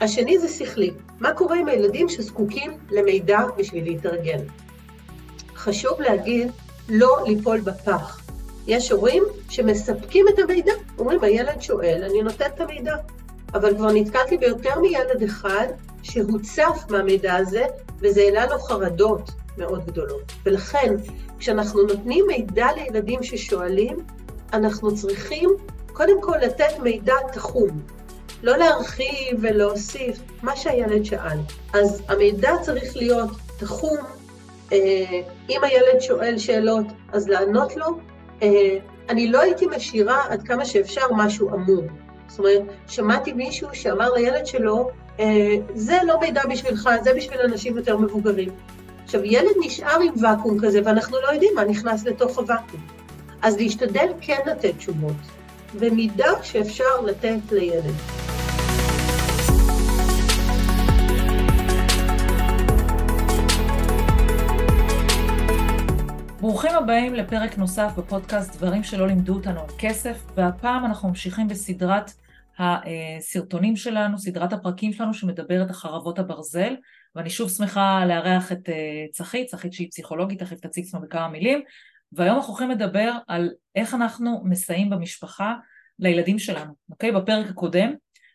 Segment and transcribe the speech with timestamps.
[0.00, 0.90] השני זה שכלי.
[1.20, 4.38] מה קורה עם הילדים שזקוקים למידע בשביל להתארגן?
[5.54, 6.50] חשוב להגיד,
[6.88, 8.20] לא ליפול בפח.
[8.66, 12.96] יש הורים שמספקים את המידע, אומרים, הילד שואל, אני נותן את המידע.
[13.54, 15.66] אבל כבר נתקלתי ביותר מילד אחד
[16.02, 17.64] שהוצף מהמידע הזה,
[17.98, 20.32] וזה העלה לו חרדות מאוד גדולות.
[20.44, 20.94] ולכן,
[21.38, 23.96] כשאנחנו נותנים מידע לילדים ששואלים,
[24.52, 25.50] אנחנו צריכים
[25.92, 27.68] קודם כל לתת מידע תחום.
[28.42, 31.38] לא להרחיב ולהוסיף, מה שהילד שאל.
[31.74, 33.96] אז המידע צריך להיות תחום,
[34.72, 34.78] אה,
[35.50, 37.86] אם הילד שואל שאלות, אז לענות לו.
[38.42, 41.86] אה, אני לא הייתי משאירה עד כמה שאפשר משהו עמום.
[42.28, 47.76] זאת אומרת, שמעתי מישהו שאמר לילד שלו, אה, זה לא מידע בשבילך, זה בשביל אנשים
[47.76, 48.48] יותר מבוגרים.
[49.04, 52.80] עכשיו, ילד נשאר עם ואקום כזה, ואנחנו לא יודעים מה נכנס לתוך הוואקום.
[53.42, 55.16] אז להשתדל כן לתת תשובות,
[55.80, 57.94] במידה שאפשר לתת לילד.
[66.40, 72.10] ברוכים הבאים לפרק נוסף בפודקאסט דברים שלא לימדו אותנו על כסף, והפעם אנחנו ממשיכים בסדרת
[72.58, 76.76] הסרטונים שלנו, סדרת הפרקים שלנו שמדברת על חרבות הברזל,
[77.14, 81.62] ואני שוב שמחה לארח את אה, צחית, צחית שהיא פסיכולוגית, תכף תציג עצמה בכמה מילים,
[82.12, 85.54] והיום אנחנו הולכים לדבר על איך אנחנו מסייעים במשפחה
[85.98, 87.12] לילדים שלנו, אוקיי?
[87.12, 87.92] בפרק הקודם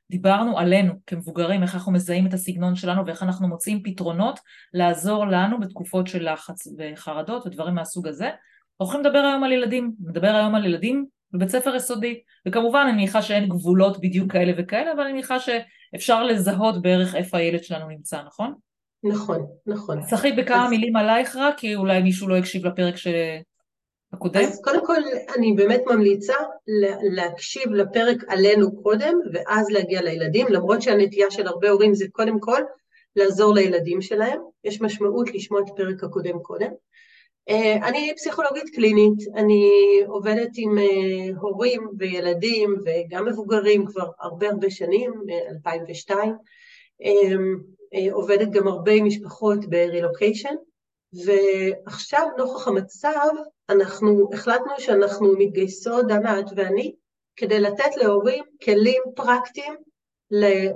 [0.10, 4.40] דיברנו עלינו כמבוגרים, איך אנחנו מזהים את הסגנון שלנו ואיך אנחנו מוצאים פתרונות
[4.74, 8.26] לעזור לנו בתקופות של לחץ וחרדות ודברים מהסוג הזה.
[8.26, 8.38] אנחנו
[8.78, 13.22] הולכים לדבר היום על ילדים, נדבר היום על ילדים בבית ספר יסודי, וכמובן אני מניחה
[13.22, 18.22] שאין גבולות בדיוק כאלה וכאלה, אבל אני מניחה שאפשר לזהות בערך איפה הילד שלנו נמצא,
[18.28, 18.54] נכון?
[19.04, 20.02] נכון, נכון.
[20.02, 20.70] צחי בכמה אז...
[20.70, 23.08] מילים עלייך רק, כי אולי מישהו לא הקשיב לפרק ש...
[24.16, 24.42] הקודם?
[24.44, 25.02] אז קודם כל,
[25.38, 26.34] אני באמת ממליצה
[27.12, 32.62] להקשיב לפרק עלינו קודם, ואז להגיע לילדים, למרות שהנטייה של הרבה הורים זה קודם כל
[33.16, 34.40] לעזור לילדים שלהם.
[34.64, 36.72] יש משמעות לשמוע את הפרק הקודם קודם.
[37.50, 39.72] אה, אני פסיכולוגית קלינית, אני
[40.08, 46.16] עובדת עם אה, הורים וילדים וגם מבוגרים כבר הרבה הרבה שנים, מ-2002.
[47.04, 50.56] אה, עובדת גם הרבה עם משפחות ברילוקיישן,
[51.26, 53.30] ועכשיו, נוכח המצב,
[53.70, 56.96] אנחנו החלטנו שאנחנו מתגייסות, דנה את ואני,
[57.36, 59.74] כדי לתת להורים כלים פרקטיים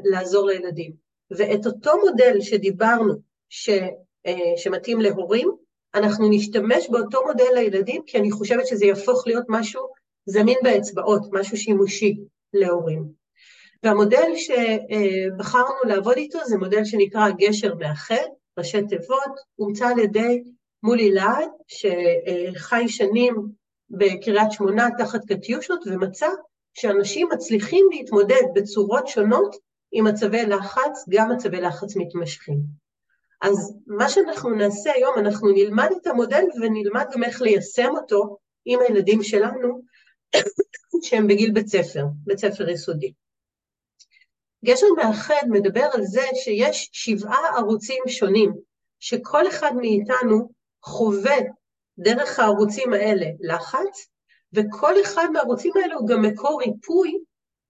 [0.03, 0.93] לעזור לילדים.
[1.31, 3.13] ואת אותו מודל שדיברנו,
[3.49, 3.69] ש,
[4.25, 5.51] אה, שמתאים להורים,
[5.95, 9.81] אנחנו נשתמש באותו מודל לילדים, כי אני חושבת שזה יהפוך להיות משהו
[10.25, 12.19] זמין באצבעות, משהו שימושי
[12.53, 13.19] להורים.
[13.83, 18.25] והמודל שבחרנו לעבוד איתו זה מודל שנקרא גשר מאחד,
[18.57, 20.43] ראשי תיבות, הומצא על ידי
[20.83, 23.35] מולי להד, שחי שנים
[23.89, 26.27] בקריית שמונה תחת קטיושות, ומצא
[26.73, 29.55] שאנשים מצליחים להתמודד בצורות שונות
[29.91, 32.59] עם מצבי לחץ, גם מצבי לחץ מתמשכים.
[33.41, 38.79] אז מה שאנחנו נעשה היום, אנחנו נלמד את המודל ונלמד גם איך ליישם אותו עם
[38.79, 39.81] הילדים שלנו
[41.01, 43.13] שהם בגיל בית ספר, בית ספר יסודי.
[44.65, 48.53] גשר מאחד מדבר על זה שיש שבעה ערוצים שונים,
[48.99, 50.49] שכל אחד מאיתנו
[50.83, 51.37] חווה
[51.97, 54.07] דרך הערוצים האלה לחץ,
[54.53, 57.19] וכל אחד מהערוצים האלה הוא גם מקור ריפוי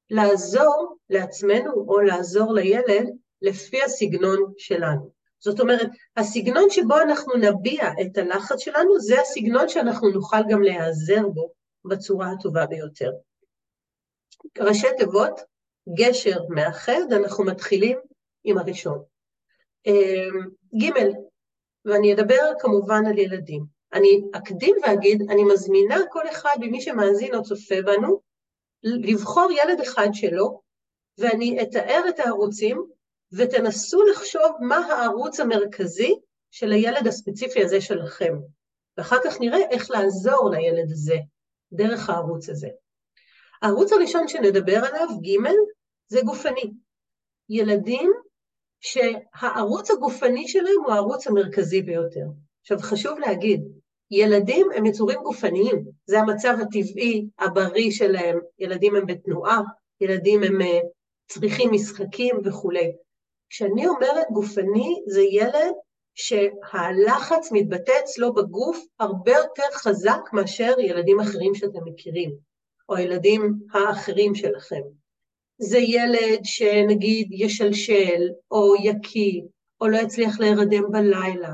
[0.10, 3.10] לעזור לעצמנו או לעזור לילד
[3.42, 5.10] לפי הסגנון שלנו.
[5.40, 5.88] זאת אומרת,
[6.18, 11.52] הסגנון שבו אנחנו נביע את הלחץ שלנו, זה הסגנון שאנחנו נוכל גם להיעזר בו
[11.86, 13.12] בצורה הטובה ביותר.
[14.60, 15.42] ראשי תיבות,
[15.98, 17.98] גשר מאחד, אנחנו מתחילים
[18.44, 19.04] עם הראשון.
[19.86, 20.50] אמ,
[20.82, 20.92] ג',
[21.86, 23.66] ואני אדבר כמובן על ילדים.
[23.94, 28.22] אני אקדים ואגיד, אני מזמינה כל אחד ממי שמאזין או צופה בנו,
[28.84, 30.62] לבחור ילד אחד שלו,
[31.18, 32.86] ואני אתאר את הערוצים,
[33.34, 36.16] ותנסו לחשוב מה הערוץ המרכזי
[36.52, 38.34] של הילד הספציפי הזה שלכם.
[38.98, 41.16] ואחר כך נראה איך לעזור לילד הזה,
[41.72, 42.70] דרך הערוץ הזה.
[43.62, 45.52] הערוץ הראשון שנדבר עליו, ג',
[46.08, 46.74] זה גופני.
[47.50, 48.14] ילדים
[48.80, 52.26] שהערוץ הגופני שלהם הוא הערוץ המרכזי ביותר.
[52.62, 53.62] עכשיו, חשוב להגיד,
[54.12, 59.62] ילדים הם יצורים גופניים, זה המצב הטבעי, הבריא שלהם, ילדים הם בתנועה,
[60.02, 60.80] ילדים הם אה,
[61.28, 62.92] צריכים משחקים וכולי.
[63.50, 65.74] כשאני אומרת גופני, זה ילד
[66.16, 72.32] שהלחץ מתבטא אצלו בגוף הרבה יותר חזק מאשר ילדים אחרים שאתם מכירים,
[72.90, 74.82] או הילדים האחרים שלכם.
[75.60, 79.42] זה ילד שנגיד ישלשל, או יקיא,
[79.82, 81.54] או לא יצליח להירדם בלילה,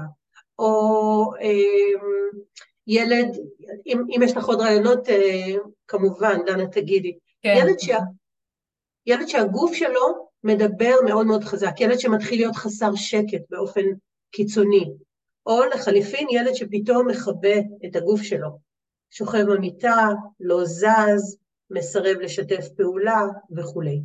[0.60, 2.00] או אה,
[2.88, 3.38] ילד,
[3.86, 5.56] אם, אם יש לך עוד רעיונות, אה,
[5.88, 7.18] כמובן, דנה תגידי.
[7.42, 7.56] כן.
[7.58, 7.98] ילד שה...
[9.06, 13.82] ילד שהגוף שלו מדבר מאוד מאוד חזק, ילד שמתחיל להיות חסר שקט באופן
[14.32, 14.92] קיצוני,
[15.46, 18.50] או לחליפין ילד שפתאום מכבה את הגוף שלו,
[19.12, 20.10] שוכב במיטה,
[20.40, 21.38] לא זז,
[21.70, 23.22] מסרב לשתף פעולה
[23.58, 24.02] וכולי.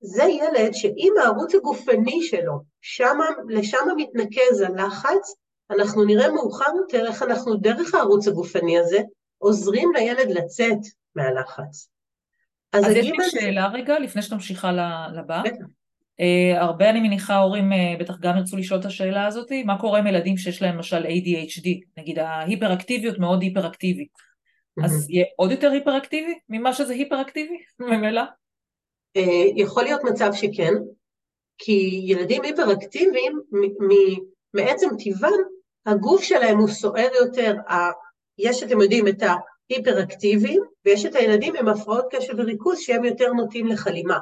[0.00, 5.34] זה ילד שאם הערוץ הגופני שלו, שמה, לשם מתנקז הלחץ,
[5.70, 8.98] אנחנו נראה מאוחר יותר איך אנחנו דרך הערוץ הגופני הזה
[9.38, 10.78] עוזרים לילד לצאת
[11.16, 11.88] מהלחץ.
[12.72, 14.72] אז, אז יש לי שאלה רגע, לפני שאת ממשיכה
[15.14, 15.42] לבא.
[16.20, 19.98] Uh, הרבה אני מניחה הורים uh, בטח גם ירצו לשאול את השאלה הזאת, מה קורה
[19.98, 21.68] עם ילדים שיש להם למשל ADHD,
[21.98, 24.31] נגיד ההיפראקטיביות מאוד היפראקטיבית.
[24.84, 28.22] אז יהיה עוד יותר היפראקטיבי ממה שזה היפראקטיבי ממילא?
[29.18, 30.74] Uh, יכול להיות מצב שכן,
[31.58, 33.40] כי ילדים היפראקטיביים
[34.54, 35.38] מעצם טיבם,
[35.86, 37.54] הגוף שלהם הוא סוער יותר,
[38.38, 43.66] יש, אתם יודעים, את ההיפראקטיביים, ויש את הילדים עם הפרעות קשב וריכוז שהם יותר נוטים
[43.66, 44.18] לחלימה.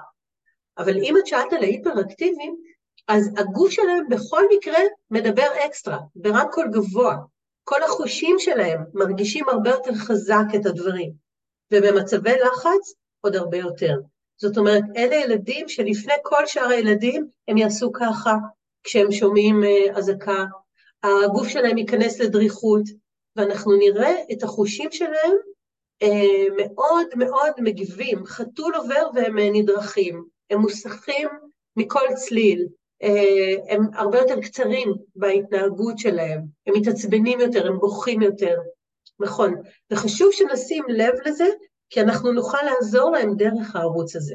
[0.79, 2.57] אבל אם את שאלת על ההיפראקטיביים,
[3.09, 4.79] אז הגוף שלהם בכל מקרה
[5.11, 7.17] מדבר אקסטרה, ברמקול גבוה.
[7.65, 11.13] כל החושים שלהם מרגישים הרבה יותר חזק את הדברים,
[11.73, 13.95] ובמצבי לחץ עוד הרבה יותר.
[14.41, 18.35] זאת אומרת, אלה ילדים שלפני כל שאר הילדים הם יעשו ככה,
[18.85, 20.45] כשהם שומעים uh, אזעקה,
[21.03, 22.83] הגוף שלהם ייכנס לדריכות,
[23.37, 25.37] ואנחנו נראה את החושים שלהם
[26.05, 28.27] uh, מאוד מאוד מגיבים.
[28.27, 31.29] חתול עובר והם uh, נדרכים, הם מוסכים
[31.77, 32.69] מכל צליל,
[33.69, 38.57] הם הרבה יותר קצרים בהתנהגות שלהם, הם מתעצבנים יותר, הם בוכים יותר.
[39.21, 39.55] נכון,
[39.91, 41.47] וחשוב שנשים לב לזה,
[41.91, 44.35] כי אנחנו נוכל לעזור להם דרך הערוץ הזה.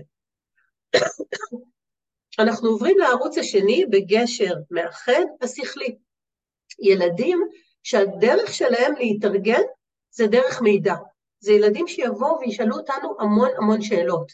[2.40, 5.98] אנחנו עוברים לערוץ השני בגשר מאחד השכלי.
[6.80, 7.42] ילדים
[7.84, 9.62] שהדרך שלהם להתארגן
[10.12, 10.96] זה דרך מידע.
[11.40, 14.32] זה ילדים שיבואו וישאלו אותנו המון המון שאלות.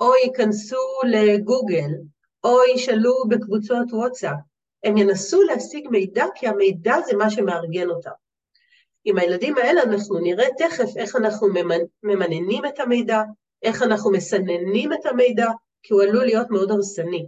[0.00, 0.76] או ייכנסו
[1.10, 1.90] לגוגל,
[2.44, 4.36] או ישאלו בקבוצות וואטסאפ.
[4.84, 8.10] הם ינסו להשיג מידע כי המידע זה מה שמארגן אותם.
[9.04, 11.48] עם הילדים האלה אנחנו נראה תכף איך אנחנו
[12.02, 13.22] ממננים את המידע,
[13.62, 15.46] איך אנחנו מסננים את המידע,
[15.82, 17.26] כי הוא עלול להיות מאוד הרסני.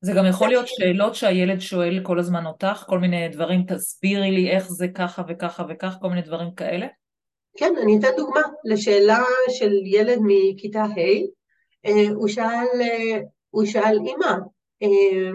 [0.00, 4.50] זה גם יכול להיות שאלות שהילד שואל כל הזמן אותך, כל מיני דברים, תסבירי לי
[4.50, 6.86] איך זה ככה וככה וכך, כל מיני דברים כאלה?
[7.56, 10.98] כן, אני אתן דוגמה לשאלה של ילד מכיתה ה',
[11.86, 14.32] אה, הוא שאל, אה, הוא שאל, אמא,
[14.82, 15.30] אה,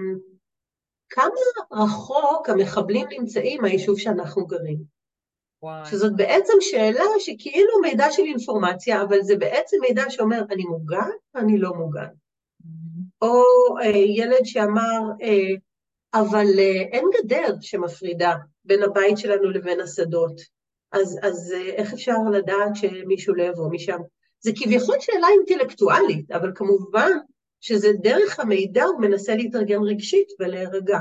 [1.10, 4.94] כמה רחוק המחבלים נמצאים מהיישוב שאנחנו גרים?
[5.64, 5.86] וואי.
[5.86, 11.58] שזאת בעצם שאלה שכאילו מידע של אינפורמציה, אבל זה בעצם מידע שאומר, אני מוגן, אני
[11.58, 12.08] לא מוגן.
[13.22, 13.44] או
[13.82, 15.56] אה, ילד שאמר, אה,
[16.14, 20.42] אבל אה, אין גדר שמפרידה בין הבית שלנו לבין השדות,
[20.92, 24.00] אז, אז איך אפשר לדעת שמישהו לא יבוא משם?
[24.40, 27.12] זה כביכול שאלה אינטלקטואלית, אבל כמובן
[27.64, 31.00] שזה דרך המידע הוא מנסה להתארגן רגשית ולהירגע.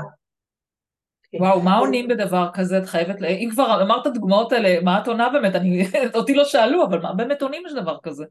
[1.39, 2.77] וואו, מה עונים בדבר כזה?
[2.77, 5.55] את חייבת, אם כבר אמרת דוגמאות האלה, מה את עונה באמת?
[5.55, 8.23] אני, אותי לא שאלו, אבל מה באמת עונים לדבר כזה?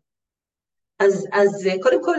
[0.99, 2.17] אז, אז אה, קודם כל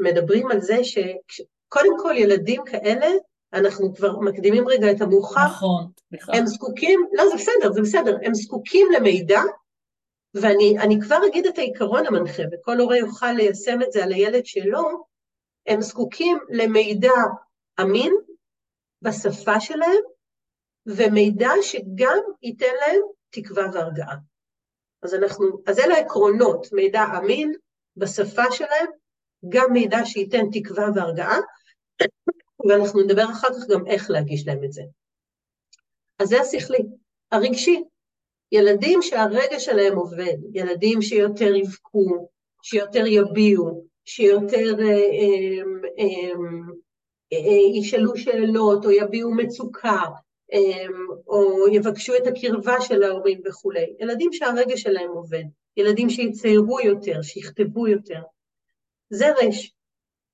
[0.00, 3.06] מדברים על זה שקודם כל ילדים כאלה,
[3.52, 6.34] אנחנו כבר מקדימים רגע את המאוחר, נכון, בכלל.
[6.34, 9.40] הם זקוקים, לא זה בסדר, זה בסדר, הם זקוקים למידע,
[10.34, 15.11] ואני כבר אגיד את העיקרון המנחה, וכל הורה יוכל ליישם את זה על הילד שלו,
[15.66, 17.20] הם זקוקים למידע
[17.80, 18.12] אמין
[19.02, 20.02] בשפה שלהם,
[20.86, 23.00] ומידע שגם ייתן להם
[23.30, 24.16] תקווה והרגעה.
[25.02, 27.54] אז אנחנו, אז אלה העקרונות, מידע אמין,
[27.96, 28.90] בשפה שלהם,
[29.48, 31.38] גם מידע שייתן תקווה והרגעה,
[32.68, 34.82] ואנחנו נדבר אחר כך גם איך להגיש להם את זה.
[36.18, 36.86] אז זה השכלי.
[37.32, 37.84] הרגשי,
[38.52, 42.28] ילדים שהרגע שלהם עובד, ילדים שיותר יבכו,
[42.62, 45.62] שיותר יביעו, שיותר אה,
[45.98, 46.30] אה,
[47.32, 50.02] אה, ישאלו שאלות או יביעו מצוקה,
[51.26, 53.86] או יבקשו את הקרבה של ההורים וכולי.
[54.00, 55.44] ילדים שהרגע שלהם עובד.
[55.76, 58.20] ילדים שיציירו יותר, שיכתבו יותר.
[59.10, 59.72] זה רש.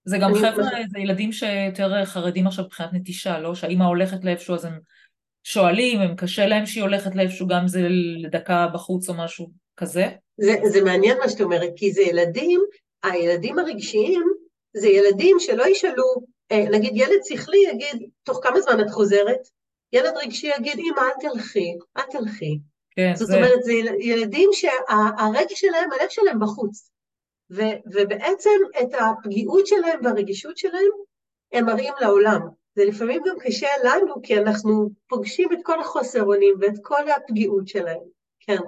[0.04, 3.54] זה גם חבר'ה, זה ילדים שיותר חרדים עכשיו מבחינת נטישה, לא?
[3.54, 4.78] שהאימא הולכת לאיפשהו אז הם
[5.44, 7.88] שואלים, הם קשה להם שהיא הולכת לאיפשהו, גם זה
[8.22, 10.08] לדקה בחוץ או משהו כזה?
[10.36, 12.60] זה, זה מעניין מה שאת אומרת, כי זה ילדים,
[13.02, 14.32] הילדים הרגשיים
[14.76, 16.04] זה ילדים שלא ישאלו,
[16.52, 19.48] אה, נגיד ילד שכלי יגיד, תוך כמה זמן את חוזרת?
[19.92, 22.58] ילד רגשי יגיד, אמא, אל תלכי, אל תלכי.
[22.90, 23.36] כן, זאת זה...
[23.36, 26.90] אומרת, זה ילדים שהרגש שלהם, הלב שלהם בחוץ.
[27.50, 30.90] ו, ובעצם את הפגיעות שלהם והרגישות שלהם
[31.52, 32.40] הם מראים לעולם.
[32.74, 37.68] זה לפעמים גם קשה לנו, כי אנחנו פוגשים את כל החוסר אונים ואת כל הפגיעות
[37.68, 38.00] שלהם,
[38.40, 38.58] כן.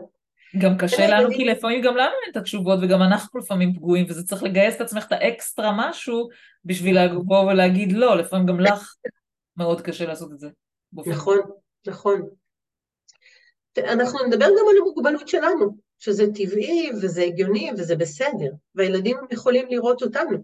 [0.59, 4.27] גם קשה לנו, כי לפעמים גם לנו אין את התשובות, וגם אנחנו לפעמים פגועים, וזה
[4.27, 6.29] צריך לגייס את עצמך את האקסטרה משהו
[6.65, 8.95] בשביל לבוא ולהגיד לא, לפעמים גם לך
[9.57, 10.49] מאוד קשה לעשות את זה.
[11.07, 11.39] נכון,
[11.87, 12.29] נכון.
[13.79, 20.03] אנחנו נדבר גם על המוגבלות שלנו, שזה טבעי וזה הגיוני וזה בסדר, והילדים יכולים לראות
[20.03, 20.39] אותנו.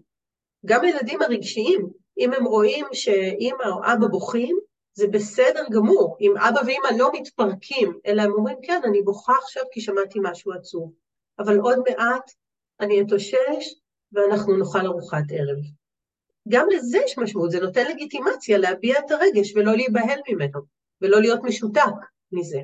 [0.65, 1.87] גם הילדים הרגשיים,
[2.17, 4.57] אם הם רואים שאימא או אבא בוכים,
[4.97, 6.17] זה בסדר גמור.
[6.21, 10.53] אם אבא ואימא לא מתפרקים, אלא הם אומרים, כן, אני בוכה עכשיו כי שמעתי משהו
[10.53, 10.93] עצוב,
[11.39, 12.31] אבל עוד מעט
[12.79, 13.75] אני אתאושש
[14.11, 15.57] ואנחנו נאכל ארוחת ערב.
[16.47, 20.59] גם לזה יש משמעות, זה נותן לגיטימציה להביע את הרגש ולא להיבהל ממנו,
[21.01, 21.81] ולא להיות משותק
[22.31, 22.59] מזה.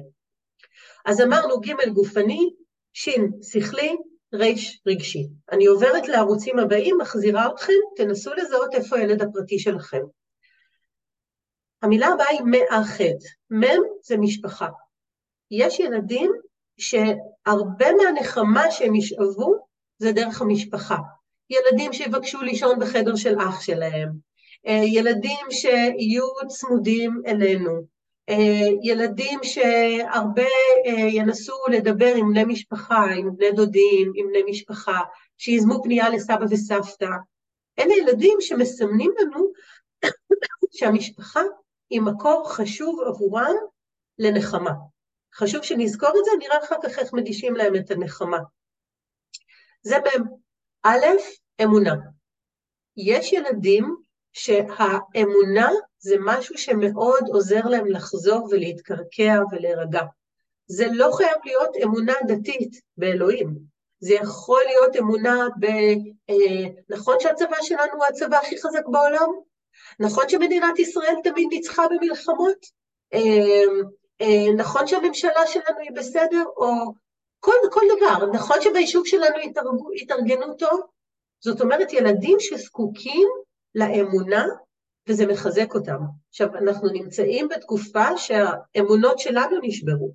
[1.05, 2.49] אז אמרנו ג' גופני,
[2.93, 3.09] ש'
[3.41, 3.95] שכלי,
[4.33, 4.45] ר'
[4.87, 5.27] רגשי.
[5.51, 10.01] אני עוברת לערוצים הבאים, מחזירה אתכם, תנסו לזהות איפה הילד הפרטי שלכם.
[11.83, 13.27] המילה הבאה היא מאחד.
[13.53, 14.67] מ' זה משפחה.
[15.51, 16.31] יש ילדים
[16.77, 19.55] שהרבה מהנחמה שהם ישאבו
[19.97, 20.97] זה דרך המשפחה.
[21.49, 24.09] ילדים שיבקשו לישון בחדר של אח שלהם,
[24.67, 27.81] אה, ילדים שיהיו צמודים אלינו,
[28.29, 30.47] אה, ילדים שהרבה
[30.85, 34.99] אה, ינסו לדבר עם בני משפחה, עם בני דודים, עם בני משפחה,
[35.37, 37.09] שיזמו פנייה לסבא וסבתא.
[37.79, 39.51] אלה ילדים שמסמנים לנו
[40.77, 41.41] שהמשפחה
[41.93, 43.55] היא מקור חשוב עבורם
[44.19, 44.71] לנחמה.
[45.35, 48.39] חשוב שנזכור את זה, נראה אחר כך איך מגישים להם את הנחמה.
[49.81, 49.95] זה
[50.83, 51.05] א',
[51.63, 51.95] אמונה.
[52.97, 53.95] יש ילדים
[54.33, 55.69] שהאמונה
[55.99, 60.01] זה משהו שמאוד עוזר להם לחזור ולהתקרקע ולהירגע.
[60.67, 63.55] זה לא חייב להיות אמונה דתית באלוהים.
[63.99, 65.65] זה יכול להיות אמונה ב...
[66.29, 69.29] אה, נכון שהצבא שלנו הוא הצבא הכי חזק בעולם?
[69.99, 72.65] נכון שמדינת ישראל תמיד ניצחה במלחמות?
[73.13, 73.19] אה,
[74.21, 76.43] אה, נכון שהממשלה שלנו היא בסדר?
[76.57, 76.93] או
[77.39, 78.25] כל, כל דבר.
[78.25, 80.81] נכון שביישוב שלנו התארגו, התארגנו טוב?
[81.39, 83.27] זאת אומרת, ילדים שזקוקים
[83.75, 84.45] לאמונה,
[85.09, 85.97] וזה מחזק אותם.
[86.29, 90.11] עכשיו, אנחנו נמצאים בתקופה שהאמונות שלנו נשברו,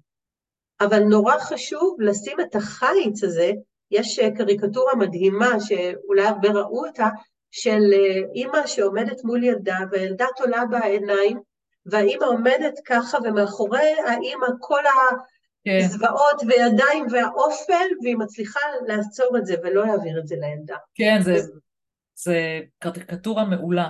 [0.81, 3.53] אבל נורא חשוב לשים את החיץ הזה,
[3.91, 7.09] יש קריקטורה מדהימה, שאולי הרבה ראו אותה,
[7.51, 7.81] של
[8.35, 11.41] אימא שעומדת מול ילדה, והילדה תולה בעיניים,
[11.87, 14.83] והאימא עומדת ככה, ומאחורי האימא כל
[15.65, 15.79] כן.
[15.85, 20.77] הזוועות וידיים והאופל, והיא מצליחה לעצור את זה ולא להעביר את זה לילדה.
[20.95, 21.37] כן, זה,
[22.15, 23.89] זה קריקטורה מעולה.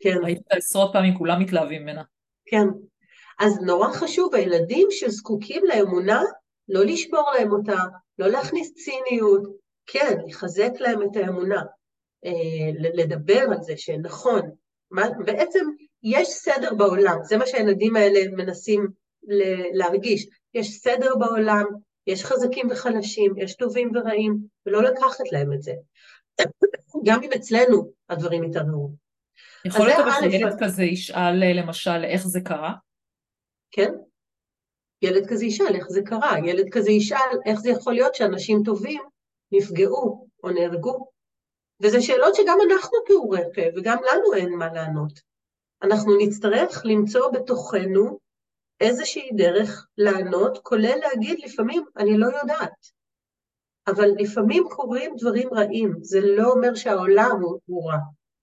[0.00, 0.16] כן.
[0.22, 2.02] ראיתי אותה עשרות פעמים, כולם מתלהבים ממנה.
[2.46, 2.66] כן.
[3.38, 6.22] אז נורא חשוב, הילדים שזקוקים לאמונה,
[6.68, 7.84] לא לשבור להם אותה,
[8.18, 9.42] לא להכניס ציניות,
[9.86, 11.62] כן, לחזק להם את האמונה, אה,
[12.94, 14.50] לדבר על זה שנכון,
[14.90, 15.66] מה, בעצם
[16.02, 18.88] יש סדר בעולם, זה מה שהילדים האלה מנסים
[19.72, 21.64] להרגיש, יש סדר בעולם,
[22.06, 25.72] יש חזקים וחלשים, יש טובים ורעים, ולא לקחת להם את זה.
[27.04, 28.90] גם אם אצלנו הדברים יתערערו.
[29.64, 32.72] יכול להיות אבל שילד כזה ישאל למשל איך זה קרה?
[33.70, 33.92] כן.
[35.02, 39.02] ילד כזה ישאל איך זה קרה, ילד כזה ישאל איך זה יכול להיות שאנשים טובים
[39.52, 41.15] נפגעו או נהרגו.
[41.82, 45.20] וזה שאלות שגם אנחנו פעורי פה וגם לנו אין מה לענות.
[45.82, 48.18] אנחנו נצטרך למצוא בתוכנו
[48.80, 52.96] איזושהי דרך לענות, כולל להגיד לפעמים, אני לא יודעת.
[53.86, 57.98] אבל לפעמים קורים דברים רעים, זה לא אומר שהעולם הוא, רע,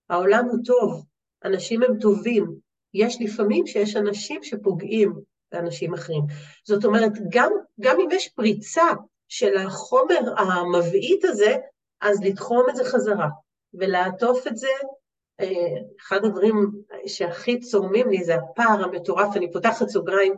[0.10, 1.06] העולם הוא טוב,
[1.46, 2.56] אנשים הם טובים.
[2.94, 5.14] יש לפעמים שיש אנשים שפוגעים
[5.52, 6.22] באנשים אחרים.
[6.68, 8.88] זאת אומרת, גם, גם אם יש פריצה
[9.28, 11.58] של החומר המבעית הזה,
[12.04, 13.28] אז לתחום את זה חזרה,
[13.74, 14.68] ולעטוף את זה
[15.40, 16.72] אה, אחד הדברים
[17.08, 20.34] שהכי צורמים לי זה הפער המטורף, אני פותחת סוגריים,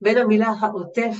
[0.00, 1.16] בין המילה העוטף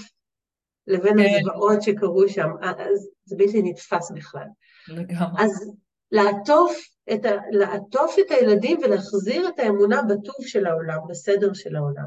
[0.86, 1.28] לבין כן.
[1.40, 4.46] הזוועות שקרו שם, אז זה בלתי נתפס בכלל.
[4.88, 5.44] לגמרי.
[5.44, 5.72] אז
[6.12, 6.76] לעטוף
[7.12, 12.06] את, ה, לעטוף את הילדים ולהחזיר את האמונה בטוב של העולם, בסדר של העולם.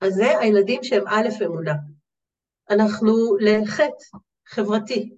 [0.00, 1.74] אז זה הילדים שהם א' אמונה.
[2.70, 5.14] אנחנו לחטא חברתי.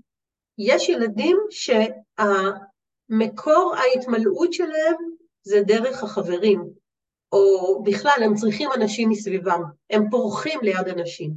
[0.58, 1.84] יש ילדים שה...
[3.08, 4.96] מקור ההתמלאות שלהם
[5.42, 6.64] זה דרך החברים,
[7.32, 11.30] או בכלל, הם צריכים אנשים מסביבם, הם פורחים ליד אנשים.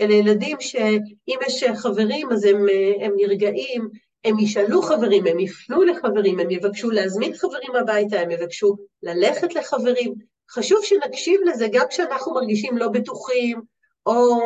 [0.00, 2.66] אלה ילדים שאם יש חברים אז הם,
[3.00, 3.88] הם נרגעים,
[4.24, 10.14] הם ישאלו חברים, הם יפנו לחברים, הם יבקשו להזמין חברים הביתה, הם יבקשו ללכת לחברים.
[10.50, 13.60] חשוב שנקשיב לזה גם כשאנחנו מרגישים לא בטוחים,
[14.06, 14.38] או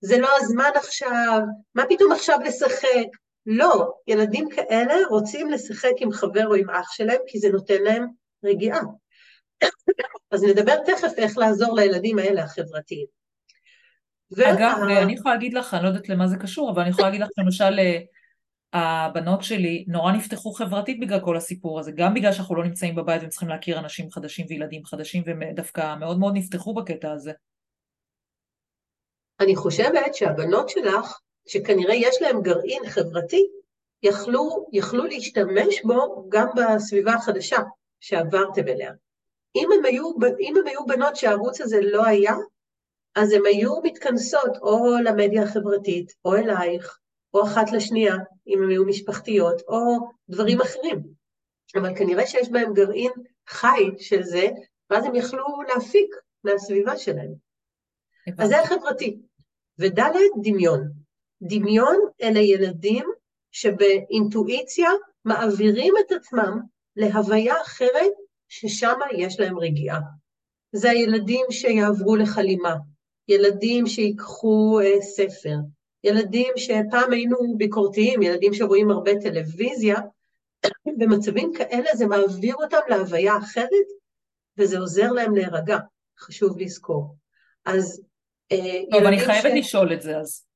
[0.00, 1.40] זה לא הזמן עכשיו,
[1.74, 3.08] מה פתאום עכשיו לשחק?
[3.46, 8.06] לא, ילדים כאלה רוצים לשחק עם חבר או עם אח שלהם כי זה נותן להם
[8.44, 8.80] רגיעה.
[10.30, 13.06] אז נדבר תכף איך לעזור לילדים האלה החברתיים.
[14.32, 15.02] אגב, וה...
[15.02, 17.28] אני יכולה להגיד לך, אני לא יודעת למה זה קשור, אבל אני יכולה להגיד לך
[17.38, 17.78] למשל,
[18.72, 23.22] הבנות שלי נורא נפתחו חברתית בגלל כל הסיפור הזה, גם בגלל שאנחנו לא נמצאים בבית
[23.22, 27.32] וצריכים להכיר אנשים חדשים וילדים חדשים, ודווקא מאוד מאוד נפתחו בקטע הזה.
[29.40, 33.46] אני חושבת שהבנות שלך, שכנראה יש להן גרעין חברתי,
[34.02, 37.58] יכלו, יכלו להשתמש בו גם בסביבה החדשה
[38.00, 38.92] שעברתם אליה.
[39.56, 42.34] אם הם, היו, אם הם היו בנות שהערוץ הזה לא היה,
[43.14, 46.98] אז הן היו מתכנסות או למדיה החברתית, או אלייך,
[47.34, 48.14] או אחת לשנייה,
[48.46, 49.96] אם הן היו משפחתיות, או
[50.28, 51.02] דברים אחרים.
[51.74, 53.10] אבל כנראה שיש בהם גרעין
[53.48, 54.48] חי של זה,
[54.90, 57.32] ואז הם יכלו להפיק מהסביבה שלהם.
[58.38, 59.18] אז זה החברתי.
[59.78, 60.00] וד'
[60.42, 60.92] דמיון.
[61.42, 63.04] דמיון אלה ילדים
[63.52, 64.90] שבאינטואיציה
[65.24, 66.60] מעבירים את עצמם
[66.96, 68.12] להוויה אחרת
[68.48, 70.00] ששם יש להם רגיעה.
[70.72, 72.76] זה הילדים שיעברו לחלימה,
[73.28, 75.56] ילדים שיקחו אה, ספר,
[76.04, 79.96] ילדים שפעם היינו ביקורתיים, ילדים שרואים הרבה טלוויזיה,
[80.98, 83.86] במצבים כאלה זה מעביר אותם להוויה אחרת,
[84.58, 85.78] וזה עוזר להם להירגע,
[86.18, 87.14] חשוב לזכור.
[87.64, 88.02] אז
[88.52, 89.58] אה, טוב, אני חייבת ש...
[89.58, 90.49] לשאול את זה אז.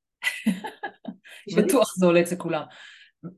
[1.56, 2.62] בטוח זה עולה אצל כולם.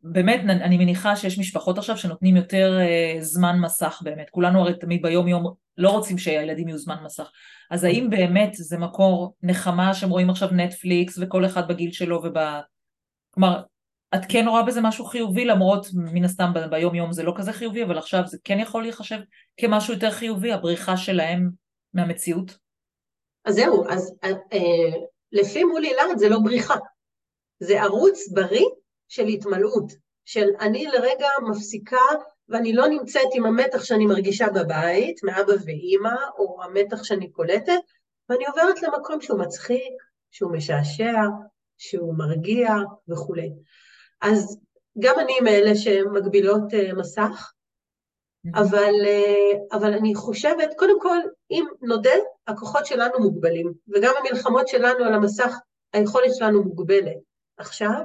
[0.03, 4.31] באמת, אני מניחה שיש משפחות עכשיו שנותנים יותר uh, זמן מסך באמת.
[4.31, 7.31] כולנו הרי תמיד ביום יום לא רוצים שהילדים יהיו זמן מסך.
[7.71, 12.35] אז האם באמת זה מקור נחמה שהם רואים עכשיו נטפליקס וכל אחד בגיל שלו וב...
[13.31, 13.63] כלומר,
[14.15, 17.83] את כן רואה בזה משהו חיובי למרות מן הסתם ביום יום זה לא כזה חיובי
[17.83, 19.19] אבל עכשיו זה כן יכול להיחשב
[19.57, 21.51] כמשהו יותר חיובי הבריחה שלהם
[21.95, 22.59] מהמציאות?
[23.45, 25.01] אז זהו, אז אה, אה
[25.37, 26.75] לפי מולי לארד זה לא בריחה,
[27.61, 28.67] זה ערוץ בריא
[29.09, 29.93] של התמלאות,
[30.25, 32.07] של אני לרגע מפסיקה
[32.49, 37.81] ואני לא נמצאת עם המתח שאני מרגישה בבית, מאבא ואימא, או המתח שאני קולטת,
[38.29, 39.93] ואני עוברת למקום שהוא מצחיק,
[40.31, 41.23] שהוא משעשע,
[41.79, 42.69] שהוא מרגיע
[43.09, 43.51] וכולי.
[44.21, 44.59] אז
[44.99, 47.53] גם אני מאלה שמגבילות uh, מסך.
[48.55, 51.19] אבל, uh, אבל אני חושבת, קודם כל,
[51.51, 52.11] אם נודה,
[52.47, 55.57] הכוחות שלנו מוגבלים, וגם המלחמות שלנו על המסך,
[55.93, 57.17] היכולת שלנו מוגבלת.
[57.59, 58.03] עכשיו,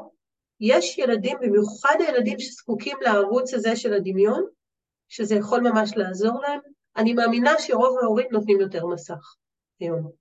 [0.59, 4.43] יש ילדים, במיוחד הילדים שזקוקים לערוץ הזה של הדמיון,
[5.09, 6.59] שזה יכול ממש לעזור להם.
[6.97, 9.35] אני מאמינה שרוב ההורים נותנים יותר מסך
[9.79, 10.11] היום.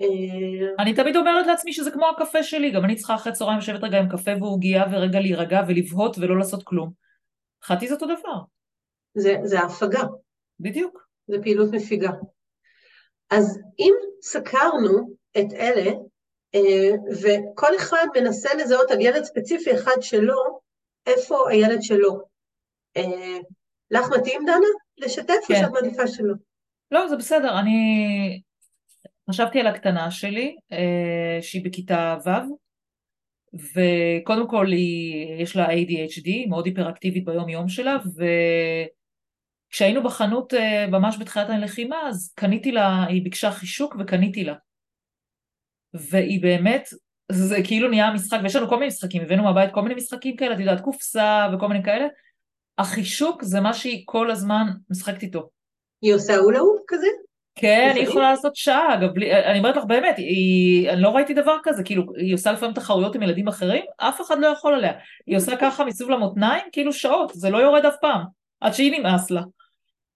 [0.00, 3.82] אה, אני תמיד אומרת לעצמי שזה כמו הקפה שלי, גם אני צריכה אחרי צהריים לשבת
[3.82, 6.90] רגע עם קפה ועוגייה ורגע להירגע ולבהות ולא לעשות כלום.
[7.64, 8.38] חטי זה אותו דבר.
[9.14, 10.02] זה, זה הפגה.
[10.60, 11.06] בדיוק.
[11.26, 12.10] זה פעילות מפיגה.
[13.30, 15.90] אז אם סקרנו את אלה,
[16.54, 16.90] אה,
[17.22, 20.60] וכל אחד מנסה לזהות על ילד ספציפי אחד שלו,
[21.06, 22.20] איפה הילד שלו.
[22.96, 23.38] אה,
[23.90, 24.66] לך מתאים, דנה?
[24.98, 25.54] לשתף כן.
[25.54, 26.34] או שאת מעדיפה שלא?
[26.90, 27.58] לא, זה בסדר.
[27.58, 28.40] אני
[29.30, 32.30] חשבתי על הקטנה שלי, אה, שהיא בכיתה ו',
[33.54, 37.96] וקודם כל היא, יש לה ADHD, מאוד היפראקטיבית ביום יום שלה,
[39.70, 40.54] וכשהיינו בחנות
[40.88, 44.54] ממש בתחילת הלחימה, אז קניתי לה, היא ביקשה חישוק וקניתי לה.
[45.94, 46.88] והיא באמת,
[47.32, 50.54] זה כאילו נהיה משחק, ויש לנו כל מיני משחקים, הבאנו מהבית כל מיני משחקים כאלה,
[50.54, 52.06] את יודעת, קופסה וכל מיני כאלה.
[52.78, 55.48] החישוק זה מה שהיא כל הזמן משחקת איתו.
[56.02, 57.06] היא עושה אולאו כזה?
[57.54, 59.08] כן, היא יכולה לעשות שעה, אגב,
[59.44, 63.14] אני אומרת לך באמת, היא, אני לא ראיתי דבר כזה, כאילו, היא עושה לפעמים תחרויות
[63.14, 64.92] עם ילדים אחרים, אף אחד לא יכול עליה.
[65.26, 68.20] היא עושה ככה מסביב למותניים, כאילו שעות, זה לא יורד אף פעם,
[68.60, 69.42] עד שהיא נמאס לה.